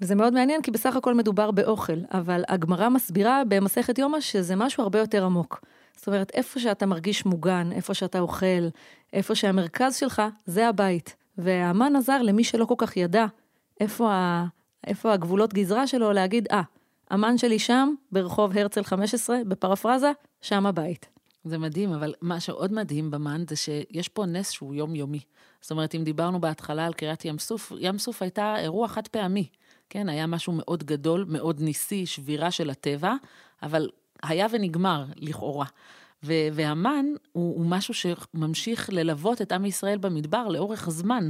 וזה 0.01 0.15
מאוד 0.15 0.33
מעניין, 0.33 0.61
כי 0.61 0.71
בסך 0.71 0.95
הכל 0.95 1.13
מדובר 1.13 1.51
באוכל, 1.51 1.97
אבל 2.11 2.43
הגמרא 2.47 2.89
מסבירה 2.89 3.41
במסכת 3.47 3.97
יומא 3.97 4.21
שזה 4.21 4.55
משהו 4.55 4.83
הרבה 4.83 4.99
יותר 4.99 5.25
עמוק. 5.25 5.65
זאת 5.95 6.07
אומרת, 6.07 6.31
איפה 6.33 6.59
שאתה 6.59 6.85
מרגיש 6.85 7.25
מוגן, 7.25 7.69
איפה 7.71 7.93
שאתה 7.93 8.19
אוכל, 8.19 8.67
איפה 9.13 9.35
שהמרכז 9.35 9.95
שלך, 9.95 10.21
זה 10.45 10.67
הבית. 10.67 11.15
והמן 11.37 11.95
עזר 11.95 12.21
למי 12.21 12.43
שלא 12.43 12.65
כל 12.65 12.75
כך 12.77 12.97
ידע 12.97 13.25
איפה, 13.79 14.11
ה... 14.11 14.45
איפה 14.87 15.13
הגבולות 15.13 15.53
גזרה 15.53 15.87
שלו, 15.87 16.11
להגיד, 16.11 16.47
אה, 16.51 16.61
ah, 16.61 16.63
המן 17.11 17.37
שלי 17.37 17.59
שם, 17.59 17.93
ברחוב 18.11 18.57
הרצל 18.57 18.83
15, 18.83 19.37
בפרפרזה, 19.47 20.11
שם 20.41 20.65
הבית. 20.65 21.09
זה 21.43 21.57
מדהים, 21.57 21.93
אבל 21.93 22.13
מה 22.21 22.39
שעוד 22.39 22.73
מדהים 22.73 23.11
במן 23.11 23.43
זה 23.49 23.55
שיש 23.55 24.09
פה 24.09 24.25
נס 24.25 24.51
שהוא 24.51 24.75
יומיומי. 24.75 25.19
זאת 25.61 25.71
אומרת, 25.71 25.95
אם 25.95 26.03
דיברנו 26.03 26.41
בהתחלה 26.41 26.85
על 26.85 26.93
קריית 26.93 27.25
ים 27.25 27.39
סוף, 27.39 27.71
ים 27.79 27.97
סוף 27.97 28.21
הייתה 28.21 28.55
אירוע 28.59 28.87
חד 28.87 29.07
פעמי. 29.07 29.47
כן, 29.89 30.09
היה 30.09 30.27
משהו 30.27 30.53
מאוד 30.53 30.83
גדול, 30.83 31.25
מאוד 31.27 31.61
ניסי, 31.61 32.05
שבירה 32.05 32.51
של 32.51 32.69
הטבע, 32.69 33.13
אבל 33.63 33.89
היה 34.23 34.47
ונגמר, 34.51 35.05
לכאורה. 35.15 35.65
ו- 36.23 36.47
והמן 36.53 37.05
הוא, 37.31 37.55
הוא 37.55 37.65
משהו 37.65 37.93
שממשיך 37.93 38.89
ללוות 38.93 39.41
את 39.41 39.51
עם 39.51 39.65
ישראל 39.65 39.97
במדבר 39.97 40.47
לאורך 40.47 40.89
זמן. 40.89 41.27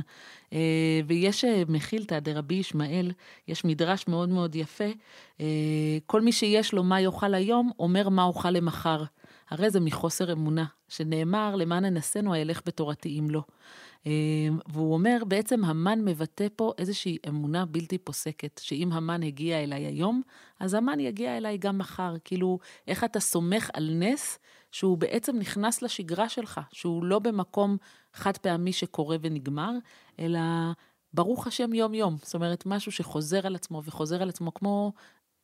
אה, 0.54 0.60
ויש 1.08 1.46
אה, 1.46 1.64
מחילתא 1.68 2.20
דרבי 2.20 2.56
ישמעאל, 2.56 3.12
יש 3.48 3.66
מדרש 3.66 4.08
מאוד 4.08 4.30
מאוד 4.30 4.56
יפה, 4.56 4.90
אה, 5.42 5.46
כל 6.06 6.22
מי 6.22 6.32
שיש 6.32 6.74
לו 6.74 6.84
מה 6.84 7.02
יאכל 7.02 7.34
היום, 7.34 7.72
אומר 7.80 8.10
מה 8.10 8.24
אוכל 8.24 8.50
למחר. 8.50 9.04
הרי 9.54 9.70
זה 9.70 9.80
מחוסר 9.80 10.32
אמונה, 10.32 10.66
שנאמר, 10.88 11.56
למען 11.56 11.86
אנסנו 11.86 12.34
הילך 12.34 12.62
בתורתי 12.66 13.20
אם 13.20 13.28
לא. 13.30 13.44
והוא 14.68 14.94
אומר, 14.94 15.24
בעצם 15.28 15.66
המן 15.66 16.06
מבטא 16.06 16.48
פה 16.56 16.74
איזושהי 16.78 17.18
אמונה 17.28 17.66
בלתי 17.66 17.98
פוסקת, 17.98 18.62
שאם 18.64 18.92
המן 18.92 19.24
הגיע 19.24 19.64
אליי 19.64 19.86
היום, 19.86 20.22
אז 20.60 20.74
המן 20.74 21.00
יגיע 21.00 21.38
אליי 21.38 21.58
גם 21.58 21.78
מחר. 21.78 22.16
כאילו, 22.24 22.60
איך 22.88 23.04
אתה 23.04 23.20
סומך 23.20 23.70
על 23.74 23.90
נס 23.94 24.40
שהוא 24.72 24.98
בעצם 24.98 25.38
נכנס 25.38 25.82
לשגרה 25.82 26.30
שלך, 26.30 26.62
שהוא 26.72 27.06
לא 27.06 27.20
במקום 27.20 27.78
חד 28.14 28.38
פעמי 28.38 28.74
שקורה 28.74 29.18
ונגמר, 29.22 29.72
אלא 30.20 30.40
ברוך 31.14 31.48
השם 31.48 31.74
יום-יום. 31.74 32.18
זאת 32.24 32.36
אומרת, 32.36 32.66
משהו 32.66 32.92
שחוזר 32.92 33.48
על 33.48 33.56
עצמו 33.56 33.82
וחוזר 33.86 34.22
על 34.22 34.30
עצמו 34.30 34.54
כמו 34.54 34.94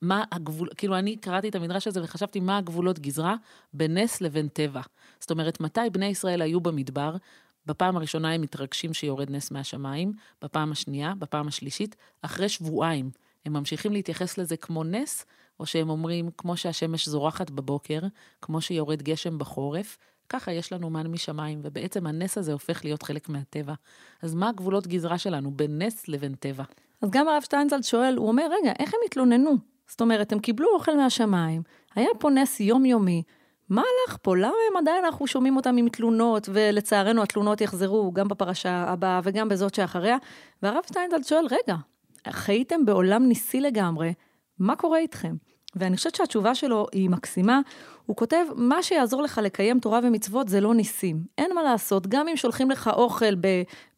מה 0.01 0.24
הגבול, 0.32 0.70
כאילו 0.77 0.98
אני 0.98 1.18
קראתי 1.18 1.50
את 1.50 1.56
המדרש 1.56 1.88
הזה 1.88 2.03
וחשבתי 2.03 2.39
מה 2.39 2.58
הגבולות 2.58 3.00
גזרה 3.00 3.36
בין 3.74 3.98
נס 3.98 4.22
לבין 4.22 4.48
טבע. 4.48 4.82
זאת 5.20 5.32
אומרת, 5.32 5.60
מתי 5.60 5.82
בני 5.91 6.06
ישראל 6.06 6.41
היו 6.41 6.62
במדבר? 6.62 7.15
בפעם 7.65 7.98
הראשונה 7.98 8.32
הם 8.34 8.41
מתרגשים 8.41 8.94
שיורד 8.94 9.32
נס 9.32 9.51
מהשמיים, 9.51 10.13
בפעם 10.41 10.72
השנייה, 10.72 11.13
בפעם 11.20 11.48
השלישית, 11.48 11.96
אחרי 12.22 12.50
שבועיים. 12.50 13.12
הם 13.46 13.53
ממשיכים 13.53 13.94
להתייחס 13.94 14.38
לזה 14.38 14.58
כמו 14.58 14.84
נס, 14.84 15.25
או 15.60 15.65
שהם 15.65 15.89
אומרים, 15.89 16.29
כמו 16.38 16.58
שהשמש 16.58 17.10
זורחת 17.10 17.50
בבוקר, 17.50 18.00
כמו 18.41 18.62
שיורד 18.62 19.01
גשם 19.01 19.38
בחורף, 19.38 19.98
ככה 20.29 20.51
יש 20.51 20.74
לנו 20.74 20.89
מן 20.89 21.08
משמיים, 21.08 21.60
ובעצם 21.63 22.08
הנס 22.08 22.38
הזה 22.38 22.53
הופך 22.53 22.86
להיות 22.86 23.03
חלק 23.03 23.29
מהטבע. 23.29 23.74
אז 24.22 24.36
מה 24.36 24.50
הגבולות 24.50 24.88
גזרה 24.88 25.18
שלנו 25.18 25.51
בין 25.51 25.82
נס 25.82 26.08
לבין 26.08 26.36
טבע? 26.36 26.63
אז 27.01 27.10
גם 27.10 27.27
הרב 27.27 27.41
שטיינזלד 27.41 27.84
שואל, 27.84 28.15
הוא 28.18 28.27
אומר, 28.27 28.48
רגע, 28.62 28.74
איך 28.79 28.94
הם 28.94 29.00
התלוננו? 29.06 29.58
זאת 29.89 30.01
אומרת, 30.01 30.31
הם 30.31 30.39
קיבלו 30.39 30.67
אוכל 30.74 30.98
מהשמיים, 30.98 31.62
היה 31.96 32.10
פה 32.19 32.29
נס 32.29 32.60
יומיומי, 32.60 33.24
מה 33.69 33.81
הלך 33.81 34.17
פה? 34.22 34.38
למה 34.38 34.53
הם 34.72 34.77
עדיין 34.77 35.05
אנחנו 35.05 35.27
שומעים 35.27 35.55
אותם 35.55 35.77
עם 35.77 35.89
תלונות, 35.89 36.50
ולצערנו 36.53 37.24
התלונות 37.24 37.62
יחזרו 37.62 38.12
גם 38.12 38.27
בפרשה 38.27 38.86
הבאה 38.88 39.19
וגם 39.24 39.50
בזאת 39.50 39.75
שאחריה? 39.75 40.17
והרב 40.63 40.84
שטיינזלד 40.88 41.24
שואל, 41.24 41.46
רגע, 41.51 41.75
חייתם 42.29 42.86
בעולם 42.86 43.24
ניסי 43.27 43.62
לגמרי, 43.62 44.13
מה 44.60 44.75
קורה 44.75 45.00
איתכם? 45.00 45.36
ואני 45.75 45.98
חושבת 45.98 46.15
שהתשובה 46.15 46.55
שלו 46.55 46.88
היא 46.91 47.10
מקסימה. 47.10 47.60
הוא 48.10 48.16
כותב, 48.16 48.46
מה 48.56 48.84
שיעזור 48.84 49.22
לך 49.22 49.42
לקיים 49.44 49.80
תורה 49.80 50.00
ומצוות 50.04 50.48
זה 50.48 50.62
לא 50.62 50.74
ניסים. 50.74 51.24
אין 51.38 51.56
מה 51.56 51.63
לעשות, 51.63 52.08
גם 52.08 52.28
אם 52.28 52.36
שולחים 52.38 52.72
לך 52.72 52.89
אוכל 52.94 53.34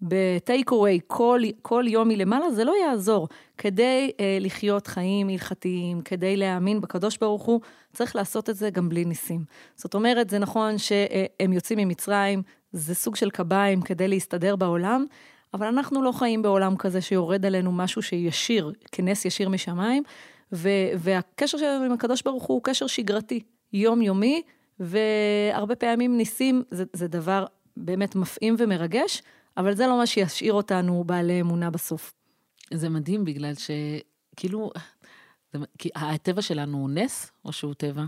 בטייק 0.01 0.71
אווי 0.71 0.99
כל, 1.07 1.41
כל 1.61 1.83
יום 1.87 2.07
מלמעלה, 2.07 2.51
זה 2.51 2.63
לא 2.63 2.73
יעזור. 2.83 3.27
כדי 3.57 4.11
אה, 4.19 4.37
לחיות 4.41 4.87
חיים 4.87 5.29
הלכתיים, 5.29 6.01
כדי 6.01 6.37
להאמין 6.37 6.81
בקדוש 6.81 7.17
ברוך 7.17 7.43
הוא, 7.43 7.61
צריך 7.93 8.15
לעשות 8.15 8.49
את 8.49 8.55
זה 8.55 8.69
גם 8.69 8.89
בלי 8.89 9.05
ניסים. 9.05 9.43
זאת 9.75 9.93
אומרת, 9.93 10.29
זה 10.29 10.39
נכון 10.39 10.77
שהם 10.77 11.53
יוצאים 11.53 11.79
ממצרים, 11.79 12.41
זה 12.73 12.95
סוג 12.95 13.15
של 13.15 13.29
קביים 13.29 13.81
כדי 13.81 14.07
להסתדר 14.07 14.55
בעולם, 14.55 15.05
אבל 15.53 15.67
אנחנו 15.67 16.03
לא 16.03 16.11
חיים 16.11 16.41
בעולם 16.41 16.75
כזה 16.77 17.01
שיורד 17.01 17.45
עלינו 17.45 17.71
משהו 17.71 18.01
שישיר, 18.01 18.71
כנס 18.91 19.25
ישיר 19.25 19.49
משמיים. 19.49 20.03
והקשר 20.97 21.57
שלנו 21.57 21.85
עם 21.85 21.91
הקדוש 21.91 22.21
ברוך 22.21 22.43
הוא 22.43 22.61
קשר 22.63 22.87
שגרתי, 22.87 23.39
יומיומי, 23.73 24.41
והרבה 24.79 25.75
פעמים 25.75 26.17
ניסים 26.17 26.63
זה, 26.71 26.83
זה 26.93 27.07
דבר 27.07 27.45
באמת 27.77 28.15
מפעים 28.15 28.55
ומרגש, 28.59 29.21
אבל 29.57 29.75
זה 29.75 29.87
לא 29.87 29.97
מה 29.97 30.05
שישאיר 30.05 30.53
אותנו 30.53 31.03
בעלי 31.03 31.41
אמונה 31.41 31.69
בסוף. 31.69 32.13
זה 32.73 32.89
מדהים 32.89 33.25
בגלל 33.25 33.53
שכאילו, 33.53 34.71
זה, 35.53 35.59
כי 35.77 35.89
הטבע 35.95 36.41
שלנו 36.41 36.77
הוא 36.77 36.89
נס 36.89 37.31
או 37.45 37.51
שהוא 37.51 37.73
טבע? 37.73 38.03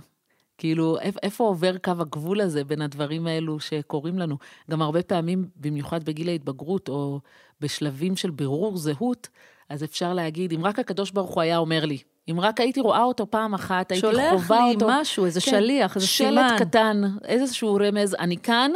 כאילו, 0.57 0.97
איפה 1.23 1.43
עובר 1.43 1.77
קו 1.77 1.91
הגבול 1.99 2.41
הזה 2.41 2.63
בין 2.63 2.81
הדברים 2.81 3.27
האלו 3.27 3.59
שקורים 3.59 4.19
לנו? 4.19 4.37
גם 4.71 4.81
הרבה 4.81 5.03
פעמים, 5.03 5.49
במיוחד 5.55 6.03
בגיל 6.03 6.29
ההתבגרות, 6.29 6.89
או 6.89 7.19
בשלבים 7.61 8.15
של 8.15 8.31
בירור 8.31 8.77
זהות, 8.77 9.29
אז 9.69 9.83
אפשר 9.83 10.13
להגיד, 10.13 10.53
אם 10.53 10.65
רק 10.65 10.79
הקדוש 10.79 11.11
ברוך 11.11 11.33
הוא 11.33 11.41
היה 11.41 11.57
אומר 11.57 11.85
לי, 11.85 11.97
אם 12.31 12.39
רק 12.39 12.59
הייתי 12.59 12.79
רואה 12.79 13.03
אותו 13.03 13.31
פעם 13.31 13.53
אחת, 13.53 13.91
הייתי 13.91 14.07
חובה 14.07 14.63
אותו. 14.63 14.79
שולח 14.79 14.95
לי 14.95 15.01
משהו, 15.01 15.25
איזה 15.25 15.41
כן, 15.41 15.51
שליח, 15.51 15.95
איזה 15.95 16.07
סימן. 16.07 16.49
שלט 16.49 16.61
קטן, 16.61 17.01
איזשהו 17.23 17.75
רמז, 17.75 18.15
אני 18.19 18.37
כאן, 18.37 18.71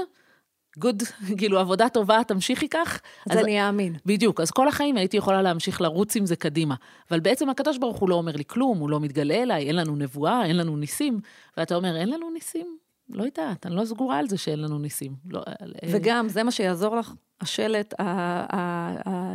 גוד, 0.77 1.03
כאילו, 1.37 1.59
עבודה 1.59 1.89
טובה, 1.89 2.21
תמשיכי 2.27 2.69
כך. 2.69 3.01
אז, 3.29 3.37
אז 3.37 3.43
אני 3.43 3.67
אאמין. 3.67 3.95
בדיוק, 4.05 4.41
אז 4.41 4.51
כל 4.51 4.67
החיים 4.67 4.97
הייתי 4.97 5.17
יכולה 5.17 5.41
להמשיך 5.41 5.81
לרוץ 5.81 6.15
עם 6.15 6.25
זה 6.25 6.35
קדימה. 6.35 6.75
אבל 7.11 7.19
בעצם 7.19 7.49
הקדוש 7.49 7.77
ברוך 7.77 7.97
הוא 7.97 8.09
לא 8.09 8.15
אומר 8.15 8.31
לי 8.35 8.43
כלום, 8.47 8.77
הוא 8.77 8.89
לא 8.89 8.99
מתגלה 8.99 9.35
אליי, 9.35 9.67
אין 9.67 9.75
לנו 9.75 9.95
נבואה, 9.95 10.45
אין 10.45 10.57
לנו 10.57 10.77
ניסים. 10.77 11.19
ואתה 11.57 11.75
אומר, 11.75 11.97
אין 11.97 12.09
לנו 12.09 12.29
ניסים? 12.29 12.77
לא 13.09 13.23
יודעת, 13.23 13.65
אני 13.65 13.75
לא 13.75 13.85
סגורה 13.85 14.17
על 14.17 14.27
זה 14.27 14.37
שאין 14.37 14.61
לנו 14.61 14.79
ניסים. 14.79 15.15
לא, 15.29 15.41
אה, 15.47 15.53
וגם, 15.91 16.29
זה 16.29 16.43
מה 16.43 16.51
שיעזור 16.51 16.95
לך 16.95 17.13
השלט, 17.41 17.93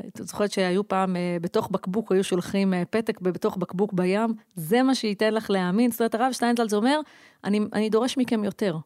את 0.08 0.16
זוכרת 0.26 0.52
שהיו 0.52 0.88
פעם 0.88 1.16
אה, 1.16 1.36
בתוך 1.40 1.68
בקבוק, 1.70 2.12
היו 2.12 2.24
שולחים 2.24 2.74
אה, 2.74 2.82
פתק 2.90 3.20
בתוך 3.20 3.56
בקבוק 3.56 3.92
בים, 3.92 4.34
זה 4.54 4.82
מה 4.82 4.94
שייתן 4.94 5.34
לך 5.34 5.50
להאמין. 5.50 5.90
זאת 5.90 6.00
אומרת, 6.00 6.14
הרב 6.14 6.32
שטיינזלץ 6.32 6.72
אומר, 6.72 7.00
אני, 7.44 7.60
אני 7.72 7.90
דורש 7.90 8.18
מכם 8.18 8.44
יותר. 8.44 8.76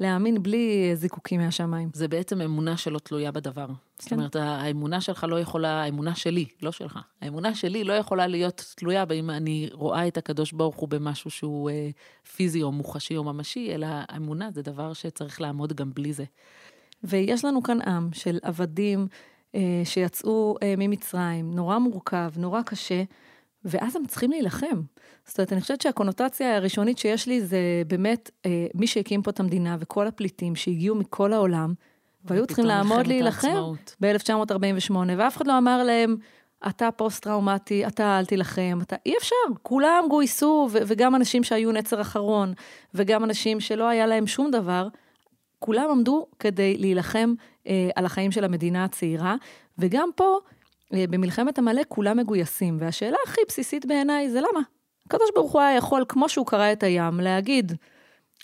להאמין 0.00 0.42
בלי 0.42 0.90
זיקוקים 0.94 1.40
מהשמיים. 1.40 1.90
זה 1.94 2.08
בעצם 2.08 2.40
אמונה 2.40 2.76
שלא 2.76 2.98
תלויה 2.98 3.32
בדבר. 3.32 3.66
כן. 3.66 3.74
זאת 3.98 4.12
אומרת, 4.12 4.36
האמונה 4.36 5.00
שלך 5.00 5.26
לא 5.28 5.40
יכולה, 5.40 5.82
האמונה 5.82 6.14
שלי, 6.14 6.46
לא 6.62 6.72
שלך, 6.72 6.98
האמונה 7.22 7.54
שלי 7.54 7.84
לא 7.84 7.92
יכולה 7.92 8.26
להיות 8.26 8.74
תלויה 8.76 9.04
באם 9.04 9.30
אני 9.30 9.68
רואה 9.72 10.08
את 10.08 10.16
הקדוש 10.16 10.52
ברוך 10.52 10.76
הוא 10.76 10.88
במשהו 10.88 11.30
שהוא 11.30 11.70
אה, 11.70 11.88
פיזי 12.36 12.62
או 12.62 12.72
מוחשי 12.72 13.16
או 13.16 13.24
ממשי, 13.24 13.74
אלא 13.74 13.86
האמונה 13.90 14.50
זה 14.50 14.62
דבר 14.62 14.92
שצריך 14.92 15.40
לעמוד 15.40 15.72
גם 15.72 15.90
בלי 15.94 16.12
זה. 16.12 16.24
ויש 17.04 17.44
לנו 17.44 17.62
כאן 17.62 17.80
עם 17.80 18.08
של 18.12 18.38
עבדים 18.42 19.06
אה, 19.54 19.82
שיצאו 19.84 20.56
אה, 20.62 20.74
ממצרים, 20.78 21.54
נורא 21.54 21.78
מורכב, 21.78 22.30
נורא 22.36 22.62
קשה, 22.62 23.02
ואז 23.64 23.96
הם 23.96 24.06
צריכים 24.06 24.30
להילחם. 24.30 24.82
זאת 25.26 25.38
אומרת, 25.38 25.52
אני 25.52 25.60
חושבת 25.60 25.80
שהקונוטציה 25.80 26.56
הראשונית 26.56 26.98
שיש 26.98 27.26
לי 27.26 27.40
זה 27.40 27.58
באמת 27.86 28.30
אה, 28.46 28.66
מי 28.74 28.86
שהקים 28.86 29.22
פה 29.22 29.30
את 29.30 29.40
המדינה 29.40 29.76
וכל 29.80 30.06
הפליטים 30.06 30.56
שהגיעו 30.56 30.96
מכל 30.96 31.32
העולם, 31.32 31.74
והיו 32.24 32.46
צריכים 32.46 32.64
לעמוד 32.64 33.06
להילחם 33.06 33.72
ב-1948, 34.00 34.94
ואף 35.16 35.36
אחד 35.36 35.46
לא 35.46 35.58
אמר 35.58 35.82
להם, 35.82 36.16
אתה 36.68 36.90
פוסט-טראומטי, 36.90 37.86
אתה 37.86 38.18
אל 38.18 38.24
תילחם, 38.24 38.78
אתה... 38.82 38.96
אי 39.06 39.14
אפשר, 39.18 39.34
כולם 39.62 40.04
גויסו, 40.10 40.68
ו- 40.70 40.78
וגם 40.86 41.14
אנשים 41.14 41.44
שהיו 41.44 41.72
נצר 41.72 42.00
אחרון, 42.00 42.52
וגם 42.94 43.24
אנשים 43.24 43.60
שלא 43.60 43.88
היה 43.88 44.06
להם 44.06 44.26
שום 44.26 44.50
דבר, 44.50 44.88
כולם 45.58 45.90
עמדו 45.90 46.26
כדי 46.38 46.76
להילחם 46.76 47.34
אה, 47.66 47.90
על 47.96 48.06
החיים 48.06 48.32
של 48.32 48.44
המדינה 48.44 48.84
הצעירה, 48.84 49.34
וגם 49.78 50.08
פה, 50.16 50.38
במלחמת 50.92 51.58
עמלק, 51.58 51.86
כולם 51.88 52.16
מגויסים. 52.16 52.76
והשאלה 52.80 53.16
הכי 53.26 53.40
בסיסית 53.48 53.86
בעיניי 53.86 54.30
זה 54.30 54.40
למה? 54.40 54.60
הקדוש 55.06 55.30
ברוך 55.34 55.52
הוא 55.52 55.60
היה 55.60 55.76
יכול, 55.76 56.04
כמו 56.08 56.28
שהוא 56.28 56.46
קרא 56.46 56.72
את 56.72 56.82
הים, 56.82 57.20
להגיד, 57.20 57.72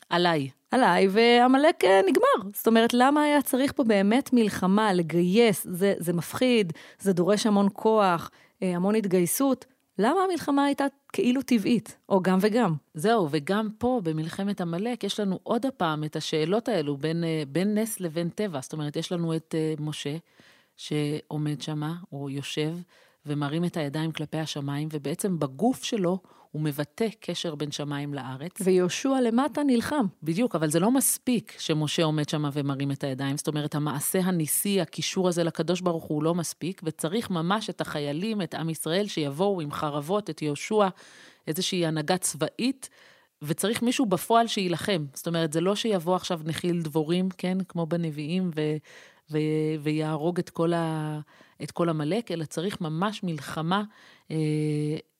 עליי. 0.09 0.49
עליי, 0.71 1.09
ועמלק 1.11 1.85
אה, 1.85 2.01
נגמר. 2.09 2.51
זאת 2.55 2.67
אומרת, 2.67 2.95
למה 2.95 3.23
היה 3.23 3.43
צריך 3.43 3.73
פה 3.73 3.85
באמת 3.85 4.31
מלחמה, 4.33 4.93
לגייס? 4.93 5.67
זה, 5.71 5.95
זה 5.99 6.13
מפחיד, 6.13 6.73
זה 7.01 7.13
דורש 7.13 7.47
המון 7.47 7.69
כוח, 7.73 8.31
אה, 8.63 8.77
המון 8.77 8.95
התגייסות. 8.95 9.65
למה 9.99 10.21
המלחמה 10.21 10.65
הייתה 10.65 10.87
כאילו 11.13 11.43
טבעית, 11.43 11.97
או 12.09 12.23
גם 12.23 12.39
וגם? 12.41 12.75
זהו, 12.95 13.29
וגם 13.31 13.69
פה, 13.79 14.01
במלחמת 14.05 14.61
עמלק, 14.61 15.05
יש 15.05 15.21
לנו 15.21 15.39
עוד 15.43 15.67
הפעם 15.67 16.05
את 16.05 16.17
השאלות 16.17 16.69
האלו 16.69 16.97
בין, 16.97 17.25
אה, 17.25 17.43
בין 17.49 17.79
נס 17.79 18.01
לבין 18.01 18.29
טבע. 18.29 18.61
זאת 18.63 18.73
אומרת, 18.73 18.97
יש 18.97 19.13
לנו 19.13 19.37
את 19.37 19.55
משה, 19.79 20.17
שעומד 20.81 21.61
שמה, 21.61 21.95
או 22.13 22.31
יושב, 22.31 22.75
ומרים 23.27 23.65
את 23.65 23.77
הידיים 23.77 24.13
כלפי 24.13 24.39
השמיים, 24.39 24.89
ובעצם 24.93 25.39
בגוף 25.39 25.85
שלו 25.85 26.19
הוא 26.51 26.63
מבטא 26.63 27.09
קשר 27.21 27.55
בין 27.55 27.71
שמיים 27.71 28.15
לארץ. 28.15 28.53
ויהושע 28.61 29.21
למטה 29.21 29.63
נלחם. 29.63 30.07
בדיוק, 30.23 30.55
אבל 30.55 30.71
זה 30.71 30.81
לא 30.81 30.91
מספיק 30.91 31.57
שמשה 31.59 32.05
עומד 32.05 32.29
שם 32.29 32.45
ומרים 32.53 32.93
את 32.93 33.05
הידיים. 33.05 33.37
זאת 33.37 33.49
אומרת, 33.49 33.75
המעשה 33.75 34.21
הניסי, 34.21 34.81
הקישור 34.81 35.29
הזה 35.29 35.45
לקדוש 35.45 35.81
ברוך 35.81 36.05
הוא 36.05 36.23
לא 36.23 36.35
מספיק, 36.35 36.81
וצריך 36.85 37.31
ממש 37.31 37.71
את 37.71 37.81
החיילים, 37.81 38.43
את 38.43 38.55
עם 38.55 38.71
ישראל, 38.71 39.07
שיבואו 39.07 39.61
עם 39.61 39.73
חרבות, 39.73 40.31
את 40.31 40.43
יהושע, 40.43 40.89
איזושהי 41.47 41.87
הנהגה 41.87 42.19
צבאית. 42.19 42.89
וצריך 43.43 43.83
מישהו 43.83 44.07
בפועל 44.07 44.47
שיילחם. 44.47 45.05
זאת 45.15 45.27
אומרת, 45.27 45.53
זה 45.53 45.61
לא 45.61 45.77
שיבוא 45.77 46.17
עכשיו 46.17 46.41
נחיל 46.45 46.83
דבורים, 46.83 47.29
כן, 47.39 47.59
כמו 47.69 47.87
בנביאים, 47.87 48.51
ו, 49.31 49.39
ויהרוג 49.81 50.39
את 50.39 50.51
כל, 50.51 50.73
ה, 50.73 51.21
את 51.63 51.71
כל 51.71 51.89
עמלק, 51.89 52.31
אלא 52.31 52.45
צריך 52.45 52.81
ממש 52.81 53.23
מלחמה 53.23 53.85
אה, 54.31 54.37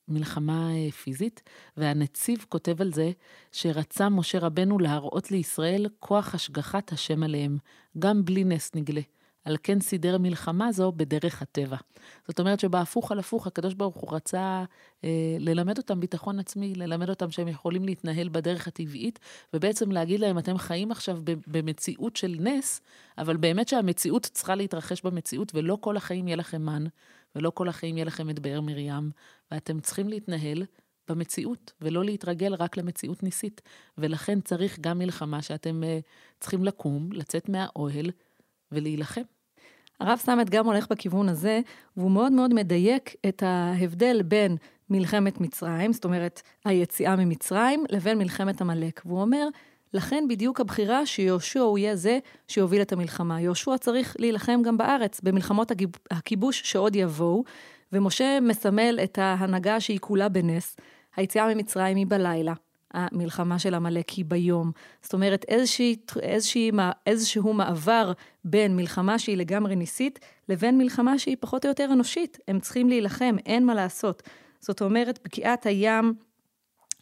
מלחמה 0.07 0.71
אה, 0.71 0.91
פיזית, 0.91 1.43
והנציב 1.77 2.45
כותב 2.49 2.81
על 2.81 2.93
זה 2.93 3.11
שרצה 3.51 4.09
משה 4.09 4.39
רבנו 4.39 4.79
להראות 4.79 5.31
לישראל 5.31 5.87
כוח 5.99 6.35
השגחת 6.35 6.91
השם 6.91 7.23
עליהם, 7.23 7.57
גם 7.99 8.25
בלי 8.25 8.43
נס 8.43 8.71
נגלה. 8.75 9.01
על 9.45 9.57
כן 9.63 9.79
סידר 9.79 10.17
מלחמה 10.17 10.71
זו 10.71 10.91
בדרך 10.91 11.41
הטבע. 11.41 11.77
זאת 12.27 12.39
אומרת 12.39 12.59
שבהפוך 12.59 13.11
על 13.11 13.19
הפוך, 13.19 13.47
הקדוש 13.47 13.73
ברוך 13.73 13.95
הוא 13.95 14.15
רצה 14.15 14.63
אה, 15.03 15.35
ללמד 15.39 15.77
אותם 15.77 15.99
ביטחון 15.99 16.39
עצמי, 16.39 16.75
ללמד 16.75 17.09
אותם 17.09 17.31
שהם 17.31 17.47
יכולים 17.47 17.85
להתנהל 17.85 18.29
בדרך 18.29 18.67
הטבעית, 18.67 19.19
ובעצם 19.53 19.91
להגיד 19.91 20.19
להם, 20.19 20.37
אתם 20.37 20.57
חיים 20.57 20.91
עכשיו 20.91 21.19
במציאות 21.47 22.15
של 22.15 22.35
נס, 22.39 22.81
אבל 23.17 23.37
באמת 23.37 23.67
שהמציאות 23.67 24.25
צריכה 24.25 24.55
להתרחש 24.55 25.01
במציאות, 25.01 25.51
ולא 25.55 25.77
כל 25.81 25.97
החיים 25.97 26.27
יהיה 26.27 26.37
לכם 26.37 26.61
מן, 26.65 26.85
ולא 27.35 27.49
כל 27.49 27.69
החיים 27.69 27.97
יהיה 27.97 28.05
לכם 28.05 28.29
את 28.29 28.39
באר 28.39 28.61
מרים, 28.61 29.11
ואתם 29.51 29.79
צריכים 29.79 30.09
להתנהל 30.09 30.63
במציאות, 31.09 31.73
ולא 31.81 32.03
להתרגל 32.03 32.53
רק 32.53 32.77
למציאות 32.77 33.23
ניסית. 33.23 33.61
ולכן 33.97 34.41
צריך 34.41 34.79
גם 34.79 34.99
מלחמה 34.99 35.41
שאתם 35.41 35.81
uh, 35.83 36.03
צריכים 36.39 36.63
לקום, 36.63 37.11
לצאת 37.11 37.49
מהאוהל 37.49 38.11
ולהילחם. 38.71 39.21
הרב 39.99 40.19
סמט 40.19 40.49
גם 40.49 40.65
הולך 40.65 40.87
בכיוון 40.91 41.29
הזה, 41.29 41.59
והוא 41.97 42.11
מאוד 42.11 42.31
מאוד 42.31 42.53
מדייק 42.53 43.15
את 43.27 43.43
ההבדל 43.43 44.21
בין 44.21 44.57
מלחמת 44.89 45.41
מצרים, 45.41 45.93
זאת 45.93 46.05
אומרת, 46.05 46.41
היציאה 46.65 47.15
ממצרים, 47.15 47.85
לבין 47.89 48.17
מלחמת 48.17 48.61
עמלק. 48.61 49.01
והוא 49.05 49.21
אומר, 49.21 49.47
לכן 49.93 50.23
בדיוק 50.29 50.59
הבחירה 50.59 51.05
שיהושע 51.05 51.59
הוא 51.59 51.77
יהיה 51.77 51.95
זה 51.95 52.19
שיוביל 52.47 52.81
את 52.81 52.93
המלחמה. 52.93 53.41
יהושע 53.41 53.77
צריך 53.77 54.15
להילחם 54.19 54.61
גם 54.61 54.77
בארץ, 54.77 55.21
במלחמות 55.21 55.71
הכיבוש 56.11 56.61
שעוד 56.65 56.95
יבואו, 56.95 57.43
ומשה 57.93 58.39
מסמל 58.41 58.99
את 59.03 59.17
ההנהגה 59.17 59.79
שהיא 59.79 59.99
כולה 59.99 60.29
בנס. 60.29 60.77
היציאה 61.15 61.53
ממצרים 61.53 61.97
היא 61.97 62.05
בלילה. 62.09 62.53
המלחמה 62.93 63.59
של 63.59 63.73
עמלק 63.73 64.09
היא 64.09 64.25
ביום. 64.25 64.71
זאת 65.01 65.13
אומרת, 65.13 65.45
איזושהי, 65.47 65.95
איזושהי, 66.21 66.71
איזשהו 67.07 67.53
מעבר 67.53 68.11
בין 68.45 68.75
מלחמה 68.75 69.19
שהיא 69.19 69.37
לגמרי 69.37 69.75
ניסית, 69.75 70.19
לבין 70.49 70.77
מלחמה 70.77 71.19
שהיא 71.19 71.37
פחות 71.39 71.65
או 71.65 71.69
יותר 71.69 71.89
אנושית. 71.93 72.37
הם 72.47 72.59
צריכים 72.59 72.89
להילחם, 72.89 73.35
אין 73.45 73.65
מה 73.65 73.73
לעשות. 73.73 74.23
זאת 74.59 74.81
אומרת, 74.81 75.19
בקיעת 75.23 75.65
הים 75.65 76.13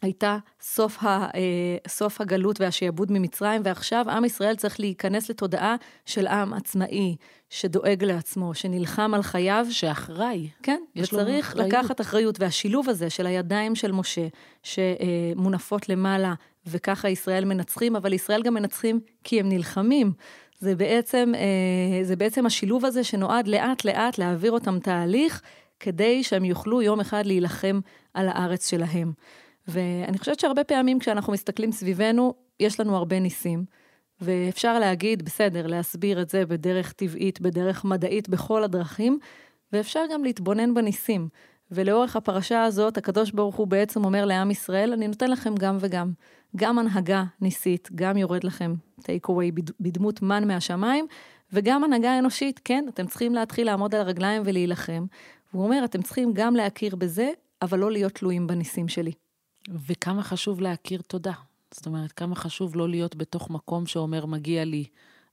הייתה 0.02 0.38
סוף, 0.60 1.02
ה, 1.02 1.06
אה, 1.06 1.76
סוף 1.88 2.20
הגלות 2.20 2.60
והשעבוד 2.60 3.12
ממצרים, 3.12 3.60
ועכשיו 3.64 4.10
עם 4.10 4.24
ישראל 4.24 4.56
צריך 4.56 4.80
להיכנס 4.80 5.30
לתודעה 5.30 5.76
של 6.06 6.26
עם 6.26 6.52
עצמאי, 6.52 7.16
שדואג 7.50 8.04
לעצמו, 8.04 8.54
שנלחם 8.54 9.14
על 9.14 9.22
חייו. 9.22 9.66
שאחראי. 9.70 10.48
כן, 10.62 10.80
וצריך 10.96 11.56
לקחת 11.56 12.00
אחריות. 12.00 12.40
והשילוב 12.40 12.88
הזה 12.88 13.10
של 13.10 13.26
הידיים 13.26 13.74
של 13.74 13.92
משה, 13.92 14.26
שמונפות 14.62 15.88
למעלה, 15.88 16.34
וככה 16.66 17.08
ישראל 17.08 17.44
מנצחים, 17.44 17.96
אבל 17.96 18.12
ישראל 18.12 18.42
גם 18.42 18.54
מנצחים 18.54 19.00
כי 19.24 19.40
הם 19.40 19.48
נלחמים. 19.48 20.12
זה 20.58 20.74
בעצם, 20.74 21.32
אה, 21.36 22.04
זה 22.04 22.16
בעצם 22.16 22.46
השילוב 22.46 22.84
הזה 22.84 23.04
שנועד 23.04 23.48
לאט-לאט 23.48 24.18
להעביר 24.18 24.52
אותם 24.52 24.78
תהליך, 24.78 25.42
כדי 25.80 26.22
שהם 26.22 26.44
יוכלו 26.44 26.82
יום 26.82 27.00
אחד 27.00 27.26
להילחם 27.26 27.80
על 28.14 28.28
הארץ 28.28 28.70
שלהם. 28.70 29.12
ואני 29.70 30.18
חושבת 30.18 30.40
שהרבה 30.40 30.64
פעמים 30.64 30.98
כשאנחנו 30.98 31.32
מסתכלים 31.32 31.72
סביבנו, 31.72 32.34
יש 32.60 32.80
לנו 32.80 32.96
הרבה 32.96 33.20
ניסים. 33.20 33.64
ואפשר 34.20 34.78
להגיד, 34.78 35.22
בסדר, 35.22 35.66
להסביר 35.66 36.22
את 36.22 36.30
זה 36.30 36.46
בדרך 36.46 36.92
טבעית, 36.92 37.40
בדרך 37.40 37.84
מדעית, 37.84 38.28
בכל 38.28 38.64
הדרכים, 38.64 39.18
ואפשר 39.72 40.00
גם 40.12 40.24
להתבונן 40.24 40.74
בניסים. 40.74 41.28
ולאורך 41.70 42.16
הפרשה 42.16 42.64
הזאת, 42.64 42.98
הקדוש 42.98 43.30
ברוך 43.30 43.56
הוא 43.56 43.66
בעצם 43.66 44.04
אומר 44.04 44.24
לעם 44.24 44.50
ישראל, 44.50 44.92
אני 44.92 45.08
נותן 45.08 45.30
לכם 45.30 45.54
גם 45.54 45.76
וגם. 45.80 46.12
גם 46.56 46.78
הנהגה 46.78 47.24
ניסית, 47.40 47.88
גם 47.94 48.16
יורד 48.16 48.44
לכם 48.44 48.74
take 49.00 49.28
away 49.28 49.62
בדמות 49.80 50.22
מן 50.22 50.48
מהשמיים, 50.48 51.06
וגם 51.52 51.84
הנהגה 51.84 52.18
אנושית, 52.18 52.60
כן, 52.64 52.84
אתם 52.88 53.06
צריכים 53.06 53.34
להתחיל 53.34 53.66
לעמוד 53.66 53.94
על 53.94 54.00
הרגליים 54.00 54.42
ולהילחם. 54.44 55.06
והוא 55.52 55.64
אומר, 55.64 55.84
אתם 55.84 56.02
צריכים 56.02 56.32
גם 56.32 56.56
להכיר 56.56 56.96
בזה, 56.96 57.30
אבל 57.62 57.78
לא 57.78 57.90
להיות 57.90 58.12
תלויים 58.12 58.46
בניסים 58.46 58.88
שלי. 58.88 59.12
וכמה 59.68 60.22
חשוב 60.22 60.60
להכיר 60.60 61.02
תודה. 61.06 61.32
זאת 61.74 61.86
אומרת, 61.86 62.12
כמה 62.12 62.34
חשוב 62.34 62.76
לא 62.76 62.88
להיות 62.88 63.16
בתוך 63.16 63.50
מקום 63.50 63.86
שאומר, 63.86 64.26
מגיע 64.26 64.64
לי, 64.64 64.84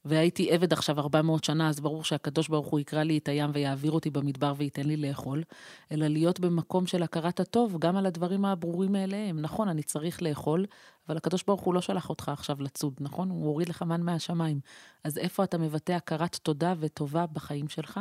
והייתי 0.05 0.51
עבד 0.51 0.73
עכשיו 0.73 0.99
400 0.99 1.43
שנה, 1.43 1.69
אז 1.69 1.79
ברור 1.79 2.03
שהקדוש 2.03 2.47
ברוך 2.47 2.67
הוא 2.67 2.79
יקרא 2.79 3.03
לי 3.03 3.17
את 3.17 3.27
הים 3.27 3.49
ויעביר 3.53 3.91
אותי 3.91 4.09
במדבר 4.09 4.53
וייתן 4.57 4.83
לי 4.83 4.97
לאכול, 4.97 5.43
אלא 5.91 6.07
להיות 6.07 6.39
במקום 6.39 6.87
של 6.87 7.03
הכרת 7.03 7.39
הטוב, 7.39 7.77
גם 7.79 7.95
על 7.95 8.05
הדברים 8.05 8.45
הברורים 8.45 8.91
מאליהם. 8.91 9.39
נכון, 9.39 9.69
אני 9.69 9.83
צריך 9.83 10.21
לאכול, 10.21 10.65
אבל 11.07 11.17
הקדוש 11.17 11.43
ברוך 11.43 11.61
הוא 11.61 11.73
לא 11.73 11.81
שלח 11.81 12.09
אותך 12.09 12.29
עכשיו 12.29 12.61
לצוד, 12.61 12.93
נכון? 12.99 13.29
הוא 13.29 13.45
הוריד 13.45 13.69
לך 13.69 13.81
מן 13.81 14.01
מהשמיים. 14.01 14.59
אז 15.03 15.17
איפה 15.17 15.43
אתה 15.43 15.57
מבטא 15.57 15.91
הכרת 15.91 16.35
תודה 16.35 16.73
וטובה 16.79 17.25
בחיים 17.25 17.67
שלך, 17.67 17.99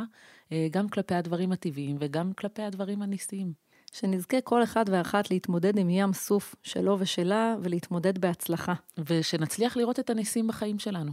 אה, 0.51 0.67
גם 0.71 0.89
כלפי 0.89 1.15
הדברים 1.15 1.51
הטבעיים 1.51 1.97
וגם 1.99 2.33
כלפי 2.33 2.61
הדברים 2.61 3.01
הניסיים. 3.01 3.66
שנזכה 3.99 4.41
כל 4.41 4.63
אחד 4.63 4.85
ואחת 4.87 5.31
להתמודד 5.31 5.77
עם 5.77 5.89
ים 5.89 6.13
סוף 6.13 6.55
שלו 6.63 6.95
ושלה, 6.99 7.55
ולהתמודד 7.61 8.17
בהצלחה. 8.17 8.73
ושנצליח 9.09 9.77
לראות 9.77 9.99
את 9.99 10.09
הניסים 10.09 10.47
בחיים 10.47 10.79
שלנו. 10.79 11.11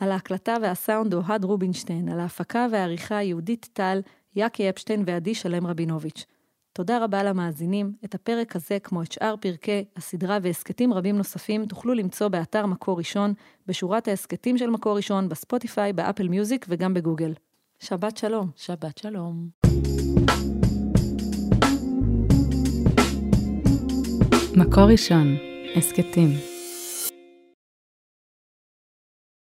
על 0.00 0.12
ההקלטה 0.12 0.56
והסאונד 0.62 1.14
אוהד 1.14 1.44
רובינשטיין, 1.44 2.08
על 2.08 2.20
ההפקה 2.20 2.66
והעריכה 2.72 3.22
יהודית 3.22 3.68
טל, 3.72 4.00
יאקי 4.36 4.70
אפשטיין 4.70 5.02
ועדי 5.06 5.34
שלם 5.34 5.66
רבינוביץ'. 5.66 6.24
תודה 6.72 7.04
רבה 7.04 7.22
למאזינים. 7.22 7.92
את 8.04 8.14
הפרק 8.14 8.56
הזה, 8.56 8.78
כמו 8.78 9.02
את 9.02 9.12
שאר 9.12 9.34
פרקי 9.40 9.84
הסדרה 9.96 10.38
והסכתים 10.42 10.92
רבים 10.92 11.16
נוספים, 11.16 11.66
תוכלו 11.66 11.94
למצוא 11.94 12.28
באתר 12.28 12.66
מקור 12.66 12.98
ראשון, 12.98 13.34
בשורת 13.66 14.08
ההסכתים 14.08 14.58
של 14.58 14.70
מקור 14.70 14.96
ראשון, 14.96 15.28
בספוטיפיי, 15.28 15.92
באפל 15.92 16.28
מיוזיק 16.28 16.66
וגם 16.68 16.94
בגוגל. 16.94 17.32
שבת 17.78 18.16
שלום. 18.16 18.50
שבת 18.56 18.98
שלום. 18.98 19.48
מקור 24.58 24.84
ראשון, 24.84 25.36
הסכתים. 25.76 26.47